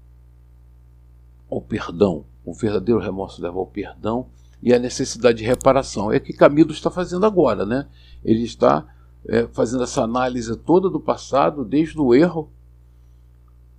ao 1.51 1.61
perdão. 1.63 2.25
O 2.45 2.53
verdadeiro 2.53 3.01
remorso 3.01 3.41
leva 3.41 3.59
ao 3.59 3.67
perdão 3.67 4.27
e 4.63 4.75
à 4.75 4.79
necessidade 4.79 5.39
de 5.39 5.45
reparação. 5.45 6.13
É 6.13 6.19
o 6.19 6.21
que 6.21 6.33
Camilo 6.33 6.73
está 6.73 6.91
fazendo 6.91 7.25
agora, 7.25 7.65
né? 7.65 7.89
Ele 8.23 8.43
está 8.43 8.87
é, 9.27 9.47
fazendo 9.49 9.83
essa 9.83 10.03
análise 10.03 10.55
toda 10.57 10.91
do 10.91 11.01
passado, 11.01 11.65
desde 11.65 11.99
o 11.99 12.15
erro, 12.15 12.51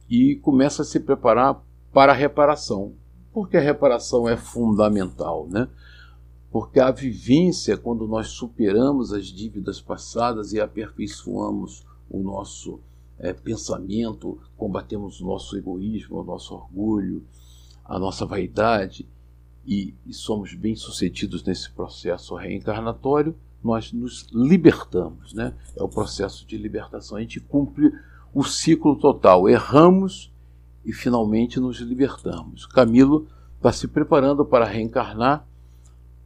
e 0.10 0.36
começa 0.38 0.82
a 0.82 0.86
se 0.86 1.00
preparar 1.00 1.62
para 1.94 2.12
a 2.12 2.16
reparação. 2.16 2.94
Porque 3.34 3.58
a 3.58 3.62
reparação 3.62 4.30
é 4.30 4.38
fundamental, 4.38 5.48
né? 5.50 5.68
Porque 6.52 6.80
a 6.80 6.92
vivência, 6.92 7.76
quando 7.76 8.08
nós 8.08 8.28
superamos 8.28 9.12
as 9.12 9.26
dívidas 9.26 9.82
passadas 9.82 10.54
e 10.54 10.62
aperfeiçoamos 10.62 11.84
o 12.10 12.20
nosso 12.20 12.80
é, 13.18 13.34
pensamento, 13.34 14.38
combatemos 14.56 15.20
o 15.20 15.26
nosso 15.26 15.58
egoísmo, 15.58 16.20
o 16.20 16.24
nosso 16.24 16.54
orgulho, 16.54 17.24
a 17.84 17.98
nossa 17.98 18.26
vaidade 18.26 19.08
e, 19.66 19.96
e 20.06 20.14
somos 20.14 20.54
bem-sucedidos 20.54 21.44
nesse 21.44 21.72
processo 21.72 22.36
reencarnatório, 22.36 23.36
nós 23.64 23.94
nos 23.94 24.28
libertamos, 24.32 25.34
né? 25.34 25.54
É 25.76 25.82
o 25.82 25.88
processo 25.88 26.46
de 26.46 26.58
libertação. 26.58 27.18
A 27.18 27.22
gente 27.22 27.40
cumpre 27.40 27.92
o 28.34 28.44
ciclo 28.44 28.96
total. 28.96 29.48
Erramos 29.48 30.33
e 30.86 30.92
finalmente 30.92 31.60
nos 31.60 31.80
libertamos. 31.80 32.66
Camilo 32.66 33.28
está 33.58 33.72
se 33.72 33.88
preparando 33.88 34.46
para 34.46 34.66
reencarnar 34.66 35.46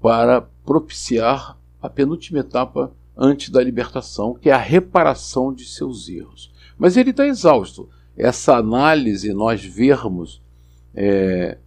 para 0.01 0.41
propiciar 0.65 1.57
a 1.81 1.89
penúltima 1.89 2.39
etapa 2.39 2.93
antes 3.15 3.49
da 3.49 3.63
libertação, 3.63 4.35
que 4.35 4.49
é 4.49 4.53
a 4.53 4.57
reparação 4.57 5.53
de 5.53 5.65
seus 5.65 6.07
erros. 6.07 6.51
Mas 6.77 6.97
ele 6.97 7.09
está 7.09 7.25
exausto. 7.25 7.89
Essa 8.15 8.57
análise, 8.57 9.33
nós 9.33 9.63
vermos 9.63 10.41
é, 10.93 11.57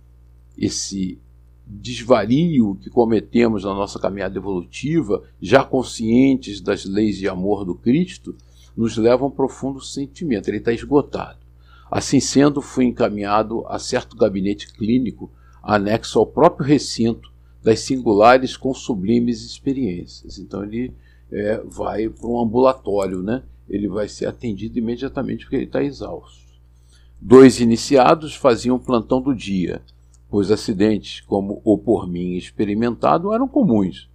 esse 0.57 1.19
desvario 1.67 2.77
que 2.77 2.91
cometemos 2.91 3.65
na 3.65 3.75
nossa 3.75 3.99
caminhada 3.99 4.39
evolutiva, 4.39 5.23
já 5.41 5.65
conscientes 5.65 6.61
das 6.61 6.85
leis 6.85 7.17
de 7.17 7.29
amor 7.29 7.65
do 7.65 7.75
Cristo, 7.75 8.35
nos 8.77 8.97
leva 8.97 9.25
a 9.25 9.29
um 9.29 9.31
profundo 9.31 9.81
sentimento. 9.81 10.49
Ele 10.49 10.59
está 10.59 10.73
esgotado. 10.73 11.40
Assim 11.91 12.21
sendo, 12.21 12.63
fui 12.63 12.85
encaminhado 12.85 13.67
a 13.67 13.79
certo 13.79 14.17
gabinete 14.17 14.73
clínico 14.73 15.31
anexo 15.63 16.19
ao 16.19 16.27
próprio 16.27 16.67
recinto 16.67 17.31
das 17.63 17.81
singulares 17.81 18.57
com 18.57 18.73
sublimes 18.73 19.45
experiências. 19.45 20.39
Então 20.39 20.63
ele 20.63 20.95
é, 21.31 21.61
vai 21.65 22.09
para 22.09 22.29
um 22.29 22.41
ambulatório, 22.41 23.23
né? 23.23 23.43
ele 23.69 23.89
vai 23.89 24.09
ser 24.09 24.27
atendido 24.27 24.79
imediatamente 24.79 25.45
porque 25.45 25.57
ele 25.57 25.65
está 25.65 25.83
exausto. 25.83 26.41
Dois 27.21 27.61
iniciados 27.61 28.35
faziam 28.35 28.79
plantão 28.79 29.21
do 29.21 29.35
dia, 29.35 29.83
pois 30.29 30.51
acidentes, 30.51 31.21
como 31.21 31.61
o 31.65 31.77
por 31.79 32.09
mim 32.09 32.35
experimentado, 32.37 33.33
eram 33.33 33.47
comuns, 33.47 34.09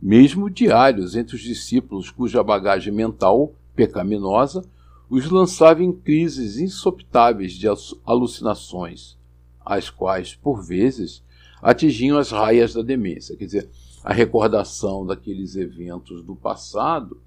mesmo 0.00 0.50
diários 0.50 1.14
entre 1.14 1.36
os 1.36 1.42
discípulos 1.42 2.10
cuja 2.10 2.42
bagagem 2.42 2.92
mental 2.92 3.52
pecaminosa 3.76 4.64
os 5.10 5.28
lançava 5.28 5.82
em 5.82 5.92
crises 5.92 6.56
insopitáveis 6.56 7.52
de 7.52 7.66
alucinações, 8.06 9.18
as 9.66 9.90
quais, 9.90 10.36
por 10.36 10.62
vezes, 10.62 11.20
atingiam 11.60 12.16
as 12.16 12.30
raias 12.30 12.72
da 12.72 12.80
demência. 12.80 13.36
Quer 13.36 13.44
dizer, 13.44 13.68
a 14.04 14.12
recordação 14.12 15.04
daqueles 15.04 15.56
eventos 15.56 16.22
do 16.22 16.36
passado 16.36 17.20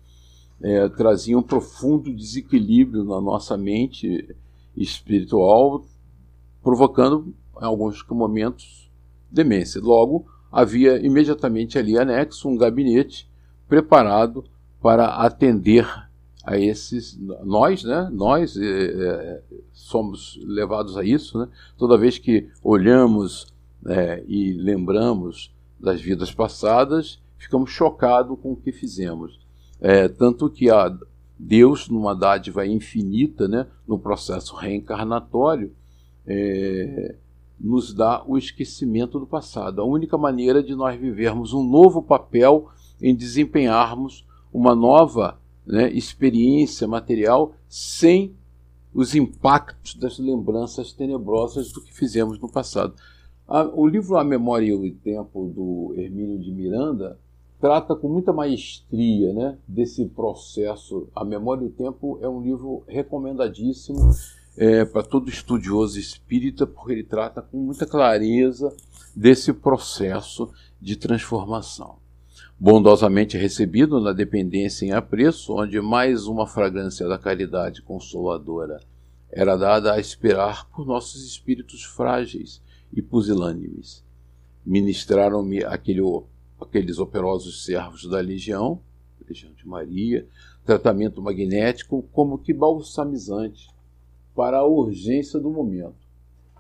é, 0.62 0.88
trazia 0.88 1.38
um 1.38 1.44
profundo 1.44 2.14
desequilíbrio 2.14 3.04
na 3.04 3.20
nossa 3.20 3.58
mente 3.58 4.34
espiritual, 4.78 5.86
provocando, 6.64 7.36
em 7.62 7.66
alguns 7.66 8.02
momentos, 8.08 8.90
demência. 9.30 9.82
Logo, 9.82 10.26
havia 10.50 11.06
imediatamente 11.06 11.78
ali 11.78 11.98
anexo 11.98 12.48
um 12.48 12.56
gabinete 12.56 13.30
preparado 13.68 14.46
para 14.82 15.08
atender 15.18 15.86
a 16.44 16.58
esses 16.58 17.18
nós, 17.20 17.84
né? 17.84 18.10
Nós 18.12 18.58
é, 18.58 18.64
é, 18.66 19.42
somos 19.72 20.40
levados 20.44 20.98
a 20.98 21.04
isso, 21.04 21.40
né? 21.40 21.48
Toda 21.78 21.98
vez 21.98 22.18
que 22.18 22.50
olhamos 22.62 23.48
é, 23.86 24.24
e 24.28 24.54
lembramos 24.54 25.54
das 25.80 26.02
vidas 26.02 26.34
passadas, 26.34 27.22
ficamos 27.38 27.72
chocados 27.72 28.38
com 28.42 28.52
o 28.52 28.56
que 28.58 28.72
fizemos. 28.72 29.40
É, 29.80 30.08
tanto 30.08 30.50
que 30.50 30.70
a 30.70 30.96
Deus, 31.38 31.90
numa 31.90 32.16
dádiva 32.16 32.66
infinita, 32.66 33.48
né, 33.48 33.68
no 33.88 34.00
processo 34.00 34.56
reencarnatório, 34.56 35.74
é, 36.26 37.16
nos 37.60 37.94
dá 37.94 38.24
o 38.26 38.38
esquecimento 38.38 39.20
do 39.20 39.28
passado. 39.28 39.82
A 39.82 39.86
única 39.86 40.18
maneira 40.18 40.64
de 40.64 40.76
nós 40.76 41.00
vivermos 41.00 41.54
um 41.54 41.64
novo 41.64 42.02
papel 42.02 42.70
em 43.02 43.16
desempenharmos 43.16 44.26
uma 44.54 44.76
nova 44.76 45.38
né, 45.66 45.92
experiência 45.92 46.88
material 46.88 47.54
sem 47.68 48.34
os 48.94 49.16
impactos 49.16 49.96
das 49.96 50.20
lembranças 50.20 50.94
tenebrosas 50.94 51.72
do 51.72 51.82
que 51.82 51.94
fizemos 51.94 52.40
no 52.40 52.48
passado. 52.48 52.94
o 53.74 53.88
livro 53.88 54.18
A 54.18 54.24
Memória 54.24 54.68
e 54.68 54.74
o 54.74 54.96
Tempo, 54.96 55.52
do 55.54 55.94
Hermínio 55.98 56.40
de 56.40 56.52
Miranda, 56.52 57.18
trata 57.60 57.96
com 57.96 58.08
muita 58.08 58.34
maestria 58.34 59.34
né, 59.34 59.58
desse 59.68 60.06
processo. 60.06 61.08
A 61.16 61.24
Memória 61.24 61.64
e 61.64 61.68
o 61.68 61.72
Tempo 61.72 62.20
é 62.22 62.28
um 62.28 62.42
livro 62.42 62.84
recomendadíssimo 62.88 64.12
é, 64.56 64.86
para 64.86 65.02
todo 65.02 65.30
estudioso 65.30 66.00
espírita, 66.00 66.68
porque 66.68 66.92
ele 66.92 67.04
trata 67.04 67.42
com 67.42 67.58
muita 67.58 67.86
clareza 67.86 68.76
desse 69.16 69.52
processo 69.54 70.50
de 70.80 70.96
transformação. 70.96 72.03
Bondosamente 72.66 73.38
recebido 73.38 74.00
na 74.00 74.14
dependência 74.14 74.86
em 74.86 74.94
apreço, 74.94 75.54
onde 75.54 75.82
mais 75.82 76.28
uma 76.28 76.48
fragrância 76.48 77.06
da 77.10 77.18
caridade 77.18 77.82
consoladora 77.82 78.80
era 79.30 79.58
dada 79.58 79.92
a 79.92 80.00
esperar 80.00 80.70
por 80.70 80.86
nossos 80.86 81.26
espíritos 81.26 81.84
frágeis 81.84 82.62
e 82.94 83.02
pusilânimes. 83.02 84.02
Ministraram-me 84.66 85.62
aquele 85.62 86.02
aqueles 86.58 87.00
operosos 87.00 87.66
servos 87.66 88.08
da 88.08 88.22
legião, 88.22 88.80
legião 89.28 89.52
de 89.52 89.68
Maria, 89.68 90.26
tratamento 90.64 91.22
magnético 91.22 92.02
como 92.14 92.38
que 92.38 92.54
balsamizante 92.54 93.68
para 94.34 94.60
a 94.60 94.66
urgência 94.66 95.38
do 95.38 95.50
momento, 95.50 95.98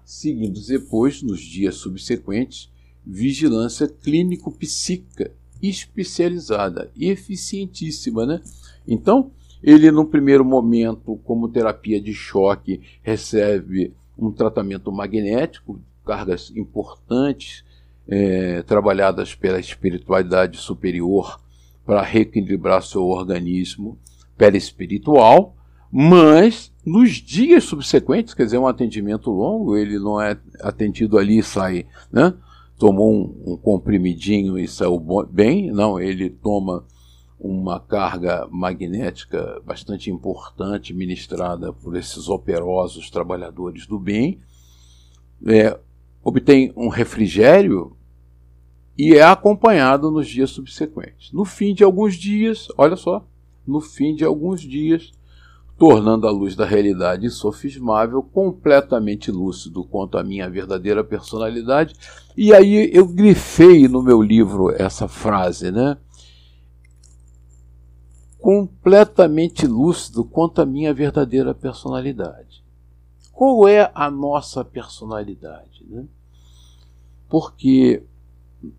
seguindo 0.03 0.59
depois, 0.67 1.21
nos 1.21 1.39
dias 1.39 1.75
subsequentes, 1.75 2.69
vigilância 3.05 3.87
clínico-psíquica 3.87 5.31
especializada, 5.63 6.91
eficientíssima, 6.99 8.26
né? 8.26 8.41
Então, 8.86 9.32
ele 9.63 9.89
no 9.89 10.06
primeiro 10.06 10.43
momento, 10.43 11.17
como 11.23 11.47
terapia 11.47 12.02
de 12.02 12.13
choque, 12.13 12.82
recebe 13.02 13.93
um 14.17 14.30
tratamento 14.30 14.91
magnético, 14.91 15.80
cargas 16.06 16.52
importantes 16.56 17.63
é, 18.06 18.62
trabalhadas 18.63 19.34
pela 19.34 19.60
espiritualidade 19.60 20.58
superior 20.58 21.39
para 21.86 22.02
reequilibrar 22.02 22.84
seu 22.84 23.04
organismo 23.04 23.97
perispiritual, 24.38 25.56
mas 25.89 26.71
nos 26.86 27.12
dias 27.12 27.63
subsequentes, 27.63 28.34
quer 28.34 28.45
dizer, 28.45 28.58
um 28.58 28.67
atendimento 28.67 29.32
longo, 29.32 29.78
ele 29.78 29.97
não 29.99 30.19
é 30.19 30.38
atendido 30.62 31.17
ali 31.17 31.38
e 31.38 31.43
sai, 31.43 31.86
né? 32.12 32.34
Tomou 32.83 33.13
um, 33.13 33.53
um 33.53 33.55
comprimidinho 33.55 34.59
e 34.59 34.67
saiu 34.67 34.99
bem, 35.31 35.71
não, 35.71 35.97
ele 35.97 36.29
toma 36.29 36.85
uma 37.39 37.79
carga 37.79 38.45
magnética 38.51 39.61
bastante 39.65 40.11
importante 40.11 40.93
ministrada 40.93 41.71
por 41.71 41.95
esses 41.95 42.27
operosos 42.27 43.09
trabalhadores 43.09 43.87
do 43.87 43.97
bem, 43.97 44.37
é, 45.47 45.79
obtém 46.21 46.73
um 46.75 46.89
refrigério 46.89 47.95
e 48.97 49.15
é 49.15 49.23
acompanhado 49.23 50.11
nos 50.11 50.27
dias 50.27 50.49
subsequentes. 50.49 51.31
No 51.31 51.45
fim 51.45 51.73
de 51.73 51.85
alguns 51.85 52.15
dias, 52.15 52.67
olha 52.77 52.97
só, 52.97 53.25
no 53.65 53.79
fim 53.79 54.13
de 54.13 54.25
alguns 54.25 54.59
dias, 54.59 55.13
tornando 55.77 56.27
a 56.27 56.31
luz 56.31 56.55
da 56.55 56.65
realidade 56.65 57.25
insofismável 57.25 58.21
completamente 58.21 59.31
lúcido 59.31 59.83
quanto 59.83 60.17
à 60.17 60.23
minha 60.23 60.49
verdadeira 60.49 61.03
personalidade. 61.03 61.95
E 62.38 62.53
aí 62.53 62.89
eu 62.93 63.07
grifei 63.07 63.88
no 63.88 64.01
meu 64.01 64.21
livro 64.21 64.71
essa 64.71 65.07
frase, 65.07 65.71
né? 65.71 65.97
Completamente 68.39 69.65
lúcido 69.65 70.23
quanto 70.23 70.62
à 70.62 70.65
minha 70.65 70.93
verdadeira 70.93 71.53
personalidade. 71.53 72.63
Qual 73.31 73.67
é 73.67 73.91
a 73.95 74.12
nossa 74.12 74.63
personalidade? 74.63 75.83
Né? 75.89 76.05
Porque 77.27 78.03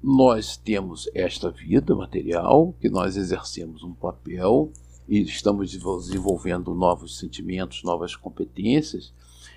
nós 0.03 0.57
temos 0.57 1.11
esta 1.15 1.51
vida 1.51 1.95
material, 1.95 2.75
que 2.81 2.89
nós 2.89 3.17
exercemos 3.17 3.83
um 3.83 3.93
papel 3.93 4.71
e 5.09 5.21
estamos 5.21 5.71
desenvolvendo 5.71 6.75
novos 6.75 7.19
sentimentos, 7.19 7.83
novas 7.83 8.17
competências, 8.17 9.13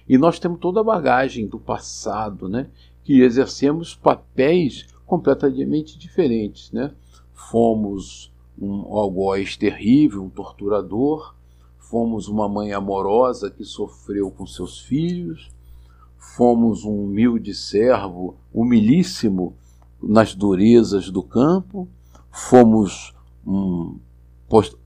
e 0.07 0.17
nós 0.17 0.39
temos 0.39 0.60
toda 0.60 0.79
a 0.79 0.83
bagagem 0.83 1.47
do 1.47 1.60
passado, 1.60 2.47
né, 2.47 2.67
que 3.03 3.21
exercemos 3.21 3.95
papéis 3.95 4.86
completamente 5.05 5.97
diferentes, 5.97 6.71
né? 6.71 6.93
Fomos 7.33 8.31
um 8.60 8.81
algoz 8.97 9.55
terrível, 9.55 10.23
um 10.23 10.29
torturador, 10.29 11.33
fomos 11.77 12.27
uma 12.27 12.49
mãe 12.49 12.73
amorosa 12.73 13.49
que 13.49 13.63
sofreu 13.63 14.29
com 14.29 14.45
seus 14.45 14.79
filhos, 14.79 15.49
fomos 16.17 16.83
um 16.83 17.05
humilde 17.05 17.53
servo, 17.53 18.36
humilíssimo 18.53 19.55
nas 20.01 20.36
durezas 20.36 21.10
do 21.10 21.23
campo, 21.23 21.88
fomos 22.29 23.15
um 23.45 23.97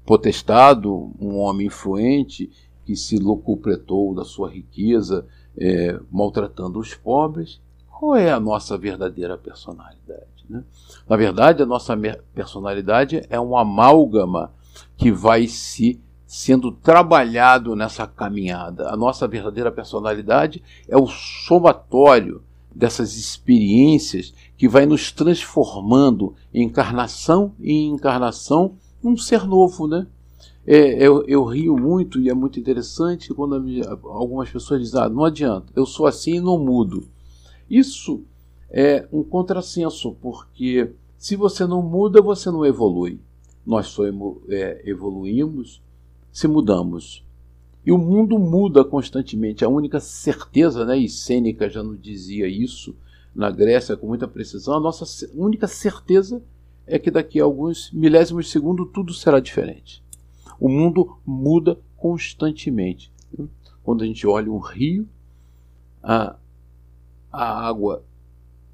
potestado, 0.06 1.12
um 1.20 1.38
homem 1.38 1.68
influente 1.68 2.50
que 2.86 2.96
se 2.96 3.18
locupletou 3.18 4.14
da 4.14 4.26
sua 4.26 4.50
riqueza, 4.50 5.26
é, 5.58 6.00
maltratando 6.12 6.80
os 6.80 6.94
pobres. 6.94 7.62
Qual 7.90 8.16
é 8.16 8.32
a 8.32 8.40
nossa 8.40 8.78
verdadeira 8.78 9.38
personalidade? 9.38 10.46
Né? 10.50 10.64
Na 11.08 11.16
verdade, 11.16 11.62
a 11.62 11.66
nossa 11.66 11.96
personalidade 12.34 13.22
é 13.30 13.40
um 13.40 13.56
amálgama 13.56 14.52
que 14.98 15.12
vai 15.12 15.48
se 15.48 16.02
sendo 16.26 16.72
trabalhado 16.72 17.76
nessa 17.76 18.08
caminhada. 18.08 18.90
A 18.90 18.96
nossa 18.96 19.28
verdadeira 19.28 19.72
personalidade 19.72 20.64
é 20.88 20.98
o 20.98 21.06
somatório 21.06 22.42
dessas 22.74 23.18
experiências 23.18 24.34
que 24.58 24.68
vai 24.68 24.86
nos 24.86 25.12
transformando 25.12 26.34
em 26.54 26.64
encarnação 26.64 27.54
em 27.60 27.88
encarnação 27.88 28.78
um 29.04 29.18
ser 29.18 29.46
novo, 29.46 29.88
né? 29.88 30.08
É, 30.66 31.06
eu, 31.06 31.24
eu, 31.28 31.44
rio 31.44 31.76
muito 31.76 32.20
e 32.20 32.30
é 32.30 32.34
muito 32.34 32.60
interessante 32.60 33.34
quando 33.34 33.56
algumas 34.06 34.50
pessoas 34.50 34.82
dizem: 34.82 35.02
ah, 35.02 35.10
não 35.10 35.26
adianta, 35.26 35.72
eu 35.76 35.86
sou 35.86 36.06
assim 36.06 36.36
e 36.36 36.40
não 36.40 36.58
mudo. 36.58 37.08
Isso 37.70 38.24
é 38.70 39.08
um 39.12 39.24
contrassenso, 39.24 40.16
porque 40.22 40.92
se 41.18 41.36
você 41.36 41.66
não 41.66 41.82
muda, 41.82 42.22
você 42.22 42.52
não 42.52 42.66
evolui. 42.66 43.20
Nós 43.66 43.88
só 43.88 44.04
é, 44.50 44.82
evoluímos 44.86 45.82
se 46.32 46.48
mudamos. 46.48 47.24
E 47.86 47.92
o 47.92 47.98
mundo 47.98 48.38
muda 48.38 48.84
constantemente. 48.84 49.66
A 49.66 49.70
única 49.70 50.00
certeza, 50.00 50.86
né, 50.86 50.98
e 50.98 51.10
Sêneca 51.10 51.70
já 51.70 51.82
nos 51.82 52.00
dizia 52.00 52.48
isso 52.48 52.96
na 53.36 53.50
Grécia 53.50 53.98
com 53.98 54.08
muita 54.08 54.28
precisão, 54.28 54.76
a 54.76 54.80
nossa 54.80 55.06
única 55.34 55.68
certeza 55.68 56.44
é 56.86 57.00
que 57.00 57.12
daqui 57.12 57.40
a 57.40 57.44
alguns 57.44 57.92
milésimos 57.92 58.46
de 58.46 58.52
segundo 58.52 58.86
tudo 58.86 59.14
será 59.14 59.40
diferente. 59.40 60.04
O 60.60 60.70
mundo 60.70 61.18
muda 61.26 61.78
constantemente. 61.98 63.12
Quando 63.84 64.04
a 64.04 64.08
gente 64.08 64.28
olha 64.28 64.52
um 64.52 64.60
rio, 64.60 65.08
a, 66.04 66.36
a 67.32 67.68
água 67.68 68.04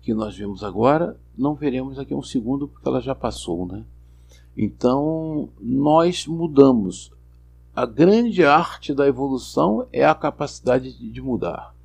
que 0.01 0.13
nós 0.13 0.35
vemos 0.37 0.63
agora, 0.63 1.17
não 1.37 1.53
veremos 1.53 1.97
daqui 1.97 2.13
a 2.13 2.17
um 2.17 2.23
segundo 2.23 2.67
porque 2.67 2.87
ela 2.87 3.01
já 3.01 3.13
passou, 3.13 3.65
né? 3.65 3.83
Então, 4.55 5.49
nós 5.61 6.25
mudamos. 6.25 7.11
A 7.75 7.85
grande 7.85 8.43
arte 8.43 8.93
da 8.93 9.07
evolução 9.07 9.87
é 9.93 10.03
a 10.03 10.15
capacidade 10.15 10.91
de 10.91 11.21
mudar. 11.21 11.75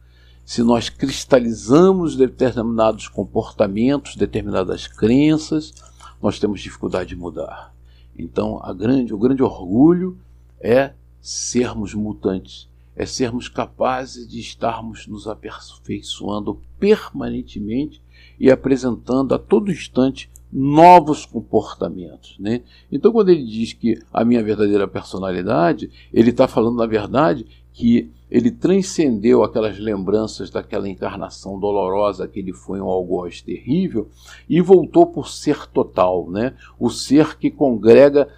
Se 0.44 0.62
nós 0.62 0.88
cristalizamos 0.88 2.16
determinados 2.16 3.08
comportamentos, 3.08 4.16
determinadas 4.16 4.87
crenças, 4.87 5.74
nós 6.22 6.38
temos 6.38 6.61
dificuldade 6.61 7.11
de 7.11 7.16
mudar. 7.16 7.74
Então, 8.16 8.61
grande, 8.76 9.12
o 9.12 9.18
grande 9.18 9.42
orgulho 9.42 10.18
é 10.61 10.92
sermos 11.20 11.94
mutantes, 11.94 12.68
é 12.94 13.04
sermos 13.04 13.48
capazes 13.48 14.28
de 14.28 14.38
estarmos 14.38 15.06
nos 15.06 15.26
aperfeiçoando 15.26 16.61
permanentemente 16.78 18.00
e 18.38 18.50
apresentando 18.50 19.35
a 19.35 19.38
todo 19.38 19.72
instante 19.72 20.30
novos 20.52 21.24
comportamentos. 21.24 22.37
Né? 22.38 22.61
Então, 22.90 23.11
quando 23.11 23.30
ele 23.30 23.44
diz 23.44 23.72
que 23.72 23.98
a 24.12 24.24
minha 24.24 24.42
verdadeira 24.42 24.87
personalidade, 24.87 25.90
ele 26.12 26.30
está 26.30 26.46
falando, 26.46 26.76
na 26.76 26.87
verdade, 26.87 27.46
que 27.72 28.11
ele 28.30 28.50
transcendeu 28.50 29.42
aquelas 29.42 29.78
lembranças 29.78 30.50
daquela 30.50 30.88
encarnação 30.88 31.58
dolorosa 31.58 32.26
que 32.26 32.38
ele 32.38 32.52
foi 32.52 32.80
um 32.80 32.88
algoz 32.88 33.42
terrível 33.42 34.08
e 34.48 34.61
voltou 34.61 35.06
por 35.06 35.28
ser 35.28 35.66
total, 35.66 36.30
né? 36.30 36.54
o 36.78 36.88
ser 36.88 37.37
que 37.37 37.50
congrega 37.50 38.28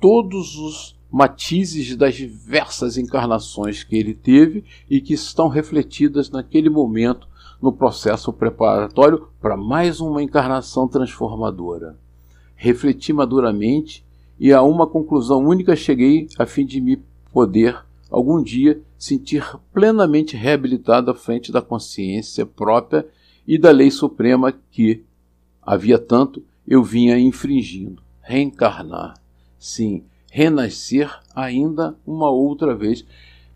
todos 0.00 0.56
os 0.56 0.96
matizes 1.10 1.94
das 1.94 2.16
diversas 2.16 2.98
encarnações 2.98 3.84
que 3.84 3.96
ele 3.96 4.14
teve 4.14 4.64
e 4.90 5.00
que 5.00 5.14
estão 5.14 5.46
refletidas 5.46 6.28
naquele 6.30 6.68
momento 6.68 7.28
no 7.62 7.72
processo 7.72 8.32
preparatório 8.32 9.28
para 9.40 9.56
mais 9.56 10.00
uma 10.00 10.22
encarnação 10.22 10.88
transformadora. 10.88 11.96
Refleti 12.56 13.12
maduramente 13.12 14.04
e 14.38 14.52
a 14.52 14.62
uma 14.62 14.86
conclusão 14.86 15.46
única 15.46 15.76
cheguei 15.76 16.26
a 16.36 16.44
fim 16.44 16.66
de 16.66 16.80
me 16.80 17.00
poder 17.32 17.84
algum 18.14 18.40
dia 18.40 18.80
sentir 18.96 19.44
plenamente 19.72 20.36
reabilitado 20.36 21.10
à 21.10 21.14
frente 21.14 21.50
da 21.50 21.60
consciência 21.60 22.46
própria 22.46 23.04
e 23.44 23.58
da 23.58 23.72
lei 23.72 23.90
suprema 23.90 24.54
que, 24.70 25.02
havia 25.60 25.98
tanto, 25.98 26.40
eu 26.66 26.84
vinha 26.84 27.18
infringindo. 27.18 28.00
Reencarnar. 28.22 29.14
Sim, 29.58 30.04
renascer 30.30 31.10
ainda 31.34 31.96
uma 32.06 32.30
outra 32.30 32.72
vez. 32.74 33.04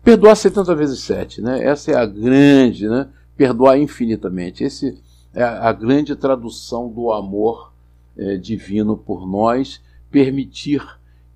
Perdoar 0.03 0.35
70 0.35 0.75
vezes 0.75 0.99
7, 0.99 1.41
né? 1.41 1.63
Essa 1.63 1.91
é 1.91 1.95
a 1.95 2.05
grande, 2.05 2.89
né? 2.89 3.07
Perdoar 3.37 3.79
infinitamente. 3.79 4.65
Esse 4.65 5.01
é 5.33 5.41
a 5.41 5.71
grande 5.71 6.17
tradução 6.17 6.89
do 6.89 7.13
amor 7.13 7.71
é, 8.17 8.35
divino 8.35 8.97
por 8.97 9.25
nós, 9.25 9.81
permitir 10.11 10.85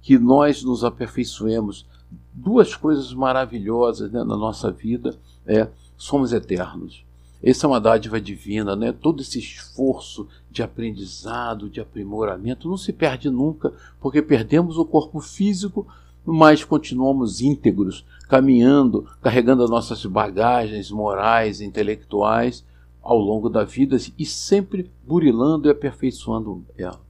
que 0.01 0.19
nós 0.19 0.61
nos 0.61 0.83
aperfeiçoemos 0.83 1.85
duas 2.33 2.75
coisas 2.75 3.13
maravilhosas 3.13 4.11
né, 4.11 4.19
na 4.23 4.37
nossa 4.37 4.71
vida 4.71 5.15
é 5.45 5.67
somos 5.97 6.33
eternos. 6.33 7.05
Essa 7.43 7.67
é 7.67 7.69
uma 7.69 7.81
dádiva 7.81 8.21
divina, 8.21 8.73
né? 8.73 8.93
Todo 8.93 9.21
esse 9.21 9.37
esforço 9.37 10.27
de 10.49 10.63
aprendizado, 10.63 11.69
de 11.69 11.81
aprimoramento, 11.81 12.69
não 12.69 12.77
se 12.77 12.93
perde 12.93 13.29
nunca, 13.29 13.73
porque 13.99 14.21
perdemos 14.21 14.77
o 14.77 14.85
corpo 14.85 15.19
físico, 15.19 15.85
mas 16.25 16.63
continuamos 16.63 17.41
íntegros, 17.41 18.05
caminhando, 18.29 19.05
carregando 19.21 19.61
as 19.61 19.69
nossas 19.69 20.05
bagagens 20.05 20.89
morais, 20.89 21.59
intelectuais 21.59 22.63
ao 23.01 23.17
longo 23.17 23.49
da 23.49 23.65
vida 23.65 23.97
e 24.17 24.25
sempre 24.25 24.89
burilando 25.05 25.67
e 25.67 25.71
aperfeiçoando 25.71 26.63
ela. 26.77 27.01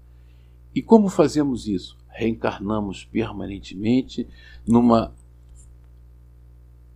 E 0.74 0.82
como 0.82 1.10
fazemos 1.10 1.68
isso? 1.68 1.96
Reencarnamos 2.14 3.06
permanentemente 3.06 4.28
numa 4.66 5.14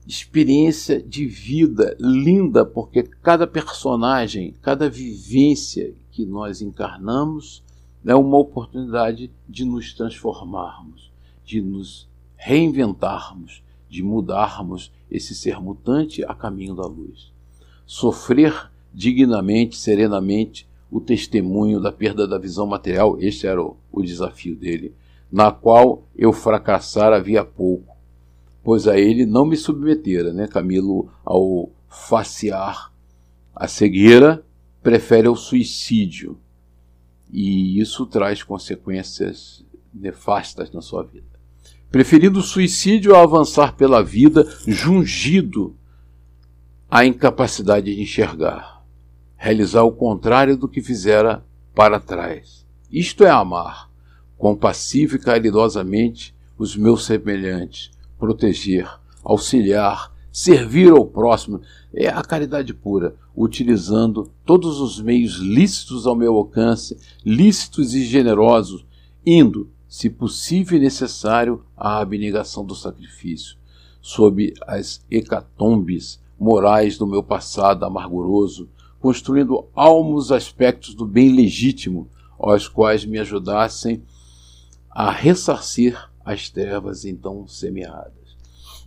experiência 0.08 1.02
de 1.02 1.26
vida 1.26 1.98
linda, 2.00 2.66
porque 2.66 3.04
cada 3.04 3.46
personagem, 3.46 4.54
cada 4.62 4.90
vivência 4.90 5.94
que 6.12 6.26
nós 6.26 6.62
encarnamos 6.62 7.62
é 8.06 8.16
uma 8.16 8.38
oportunidade 8.38 9.30
de 9.50 9.66
nos 9.66 9.94
transformarmos, 9.94 11.12
de 11.44 11.62
nos 11.62 12.08
reinventarmos, 12.38 13.62
de 13.90 14.02
mudarmos 14.02 14.92
esse 15.12 15.36
ser 15.36 15.60
mutante 15.60 16.24
a 16.24 16.34
caminho 16.34 16.74
da 16.74 16.86
luz. 16.86 17.32
Sofrer 17.86 18.72
dignamente, 18.94 19.76
serenamente, 19.76 20.68
o 20.90 21.02
testemunho 21.02 21.82
da 21.82 21.92
perda 21.92 22.26
da 22.26 22.38
visão 22.38 22.66
material, 22.66 23.18
este 23.20 23.46
era 23.46 23.62
o, 23.62 23.76
o 23.92 24.02
desafio 24.02 24.56
dele, 24.56 24.94
na 25.32 25.52
qual 25.52 26.08
eu 26.16 26.32
fracassara 26.32 27.18
havia 27.18 27.44
pouco, 27.44 27.96
pois 28.64 28.88
a 28.88 28.98
ele 28.98 29.26
não 29.26 29.46
me 29.46 29.58
submetera, 29.58 30.34
né, 30.34 30.48
Camilo, 30.48 31.10
ao 31.24 31.70
facear 31.88 32.92
a 33.56 33.68
cegueira, 33.68 34.44
prefere 34.82 35.28
o 35.28 35.36
suicídio. 35.36 36.38
E 37.32 37.80
isso 37.80 38.06
traz 38.06 38.44
consequências 38.44 39.66
nefastas 39.94 40.72
na 40.72 40.82
sua 40.82 41.04
vida. 41.04 41.26
Preferindo 41.92 42.40
o 42.40 42.44
suicídio 42.44 43.16
a 43.16 43.24
avançar 43.24 43.76
pela 43.76 44.04
vida, 44.04 44.48
jungido 44.68 45.76
à 46.90 47.06
incapacidade 47.06 47.94
de 47.94 48.02
enxergar, 48.02 48.86
realizar 49.36 49.84
o 49.84 49.92
contrário 49.92 50.56
do 50.56 50.68
que 50.68 50.82
fizera 50.82 51.44
para 51.74 52.00
trás. 52.00 52.66
Isto 52.92 53.26
é 53.26 53.30
amar, 53.30 53.87
compassivo 54.38 55.16
e 55.16 55.20
caridosamente, 55.20 56.34
os 56.58 56.76
meus 56.76 57.06
semelhantes, 57.06 57.92
proteger, 58.20 58.90
auxiliar, 59.24 60.14
servir 60.32 60.92
ao 60.92 61.06
próximo, 61.06 61.62
é 61.94 62.08
a 62.08 62.22
caridade 62.22 62.74
pura, 62.74 63.16
utilizando 63.36 64.32
todos 64.46 64.80
os 64.80 65.02
meios 65.02 65.38
lícitos 65.38 66.06
ao 66.06 66.16
meu 66.16 66.36
alcance, 66.36 66.98
lícitos 67.26 67.94
e 67.94 68.06
generosos, 68.06 68.86
indo, 69.26 69.70
se 69.88 70.10
possível 70.10 70.78
e 70.78 70.82
necessário, 70.82 71.64
à 71.76 72.00
abnegação 72.00 72.64
do 72.64 72.76
sacrifício, 72.76 73.58
sob 74.02 74.54
as 74.68 75.04
hecatombes 75.10 76.20
morais 76.40 76.98
do 76.98 77.08
meu 77.08 77.24
passado 77.24 77.84
amarguroso, 77.84 78.70
construindo 79.00 79.66
almos 79.74 80.32
aspectos 80.32 80.94
do 80.94 81.06
bem 81.06 81.36
legítimo, 81.36 82.08
aos 82.38 82.68
quais 82.68 83.06
me 83.06 83.18
ajudassem 83.18 84.04
a 84.98 85.12
ressarcir 85.12 86.10
as 86.26 86.50
trevas 86.50 87.06
então 87.06 87.48
semeadas. 87.48 88.36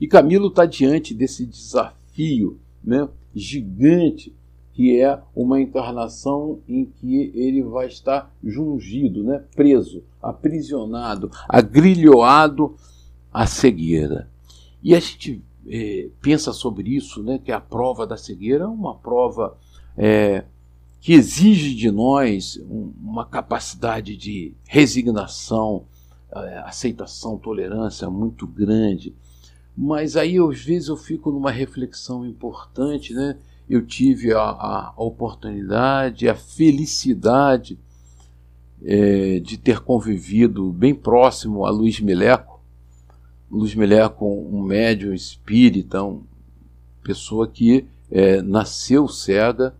E 0.01 0.09
Camilo 0.09 0.49
está 0.49 0.67
diante 0.67 1.15
desse 1.15 1.47
desafio 1.47 2.59
né, 2.83 3.09
gigante 3.33 4.35
que 4.73 5.01
é 5.01 5.23
uma 5.37 5.61
encarnação 5.61 6.59
em 6.69 6.85
que 6.85 7.31
ele 7.33 7.63
vai 7.63 7.87
estar 7.87 8.35
jungido, 8.43 9.23
né, 9.23 9.45
preso, 9.55 10.03
aprisionado, 10.21 11.31
agrilhoado 11.49 12.75
à 13.33 13.47
cegueira. 13.47 14.29
E 14.83 14.97
a 14.97 14.99
gente 14.99 15.41
é, 15.65 16.09
pensa 16.21 16.53
sobre 16.53 16.91
isso, 16.91 17.23
né, 17.23 17.39
que 17.39 17.53
a 17.53 17.61
prova 17.61 18.05
da 18.05 18.17
cegueira 18.17 18.65
é 18.65 18.67
uma 18.69 18.97
prova 18.97 19.57
é, 19.97 20.45
que 21.01 21.13
exige 21.13 21.73
de 21.73 21.89
nós 21.89 22.61
uma 22.69 23.25
capacidade 23.25 24.17
de 24.17 24.55
resignação, 24.67 25.85
aceitação, 26.65 27.39
tolerância 27.39 28.09
muito 28.09 28.47
grande. 28.47 29.15
Mas 29.77 30.17
aí, 30.17 30.39
às 30.39 30.61
vezes, 30.61 30.89
eu 30.89 30.97
fico 30.97 31.31
numa 31.31 31.51
reflexão 31.51 32.27
importante, 32.27 33.15
né? 33.15 33.37
Eu 33.69 33.87
tive 33.87 34.33
a, 34.33 34.41
a 34.41 34.93
oportunidade, 34.97 36.29
a 36.29 36.35
felicidade 36.35 37.79
é, 38.83 39.39
de 39.41 39.57
ter 39.57 39.81
convivido 39.81 40.73
bem 40.73 40.95
próximo 40.95 41.65
a 41.65 41.71
Luiz 41.71 42.01
Mileco. 42.01 42.61
Luiz 43.51 43.75
Mileco, 43.75 44.27
um 44.27 44.63
médium 44.63 45.13
espírita, 45.13 46.03
uma 46.03 46.23
pessoa 47.03 47.49
que 47.49 47.87
é, 48.11 48.43
nasceu 48.43 49.09
cega, 49.09 49.75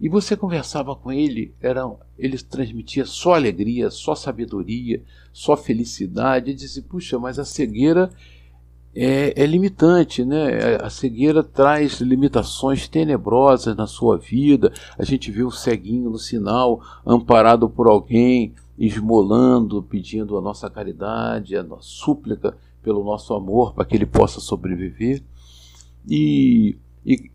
e 0.00 0.08
você 0.08 0.36
conversava 0.36 0.94
com 0.94 1.10
ele, 1.10 1.54
era, 1.60 1.90
ele 2.18 2.38
transmitia 2.38 3.04
só 3.04 3.34
alegria, 3.34 3.90
só 3.90 4.14
sabedoria, 4.14 5.02
só 5.32 5.56
felicidade, 5.56 6.50
e 6.50 6.54
dizia, 6.54 6.82
puxa, 6.88 7.18
mas 7.18 7.38
a 7.38 7.44
cegueira 7.44 8.10
é, 8.94 9.42
é, 9.42 9.44
limitante, 9.44 10.24
né? 10.24 10.76
A 10.82 10.88
cegueira 10.88 11.42
traz 11.44 12.00
limitações 12.00 12.88
tenebrosas 12.88 13.76
na 13.76 13.86
sua 13.86 14.16
vida. 14.16 14.72
A 14.98 15.04
gente 15.04 15.30
vê 15.30 15.44
o 15.44 15.50
ceguinho 15.50 16.08
no 16.08 16.18
sinal, 16.18 16.80
amparado 17.04 17.68
por 17.68 17.88
alguém, 17.88 18.54
esmolando, 18.78 19.82
pedindo 19.82 20.38
a 20.38 20.40
nossa 20.40 20.70
caridade, 20.70 21.56
a 21.56 21.62
nossa 21.62 21.88
súplica 21.88 22.56
pelo 22.82 23.04
nosso 23.04 23.34
amor 23.34 23.74
para 23.74 23.84
que 23.84 23.94
ele 23.94 24.06
possa 24.06 24.40
sobreviver. 24.40 25.22
E, 26.08 26.78
e, 27.04 27.30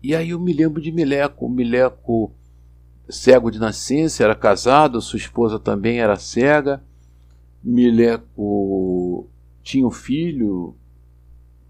e 0.00 0.14
aí 0.14 0.30
eu 0.30 0.38
me 0.38 0.52
lembro 0.52 0.80
de 0.80 0.92
Mileco, 0.92 1.48
Mileco 1.48 2.30
cego 3.12 3.50
de 3.50 3.58
nascença, 3.58 4.24
era 4.24 4.34
casado, 4.34 5.00
sua 5.00 5.18
esposa 5.18 5.58
também 5.58 6.00
era 6.00 6.16
cega. 6.16 6.82
Mileco 7.62 9.28
tinha 9.62 9.86
um 9.86 9.90
filho, 9.90 10.74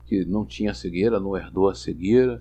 que 0.07 0.24
não 0.24 0.44
tinha 0.44 0.72
cegueira, 0.72 1.20
não 1.20 1.37
herdou 1.37 1.68
a 1.68 1.74
cegueira, 1.74 2.40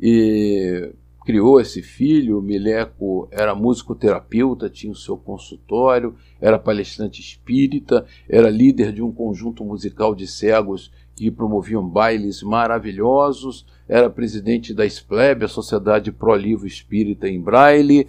e 0.00 0.92
criou 1.24 1.60
esse 1.60 1.82
filho. 1.82 2.40
Mileco 2.40 3.28
era 3.30 3.54
musicoterapeuta, 3.54 4.70
tinha 4.70 4.92
o 4.92 4.96
seu 4.96 5.16
consultório, 5.16 6.14
era 6.40 6.58
palestrante 6.58 7.20
espírita, 7.20 8.06
era 8.28 8.48
líder 8.48 8.92
de 8.92 9.02
um 9.02 9.12
conjunto 9.12 9.64
musical 9.64 10.14
de 10.14 10.26
cegos 10.26 10.90
que 11.20 11.30
promoviam 11.30 11.86
bailes 11.86 12.42
maravilhosos, 12.42 13.66
era 13.86 14.08
presidente 14.08 14.72
da 14.72 14.86
SPLEB, 14.86 15.44
a 15.44 15.48
Sociedade 15.48 16.10
Pro 16.10 16.34
Livro 16.34 16.66
Espírita 16.66 17.28
em 17.28 17.38
Braille. 17.38 18.06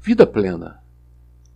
Vida 0.00 0.26
plena, 0.26 0.80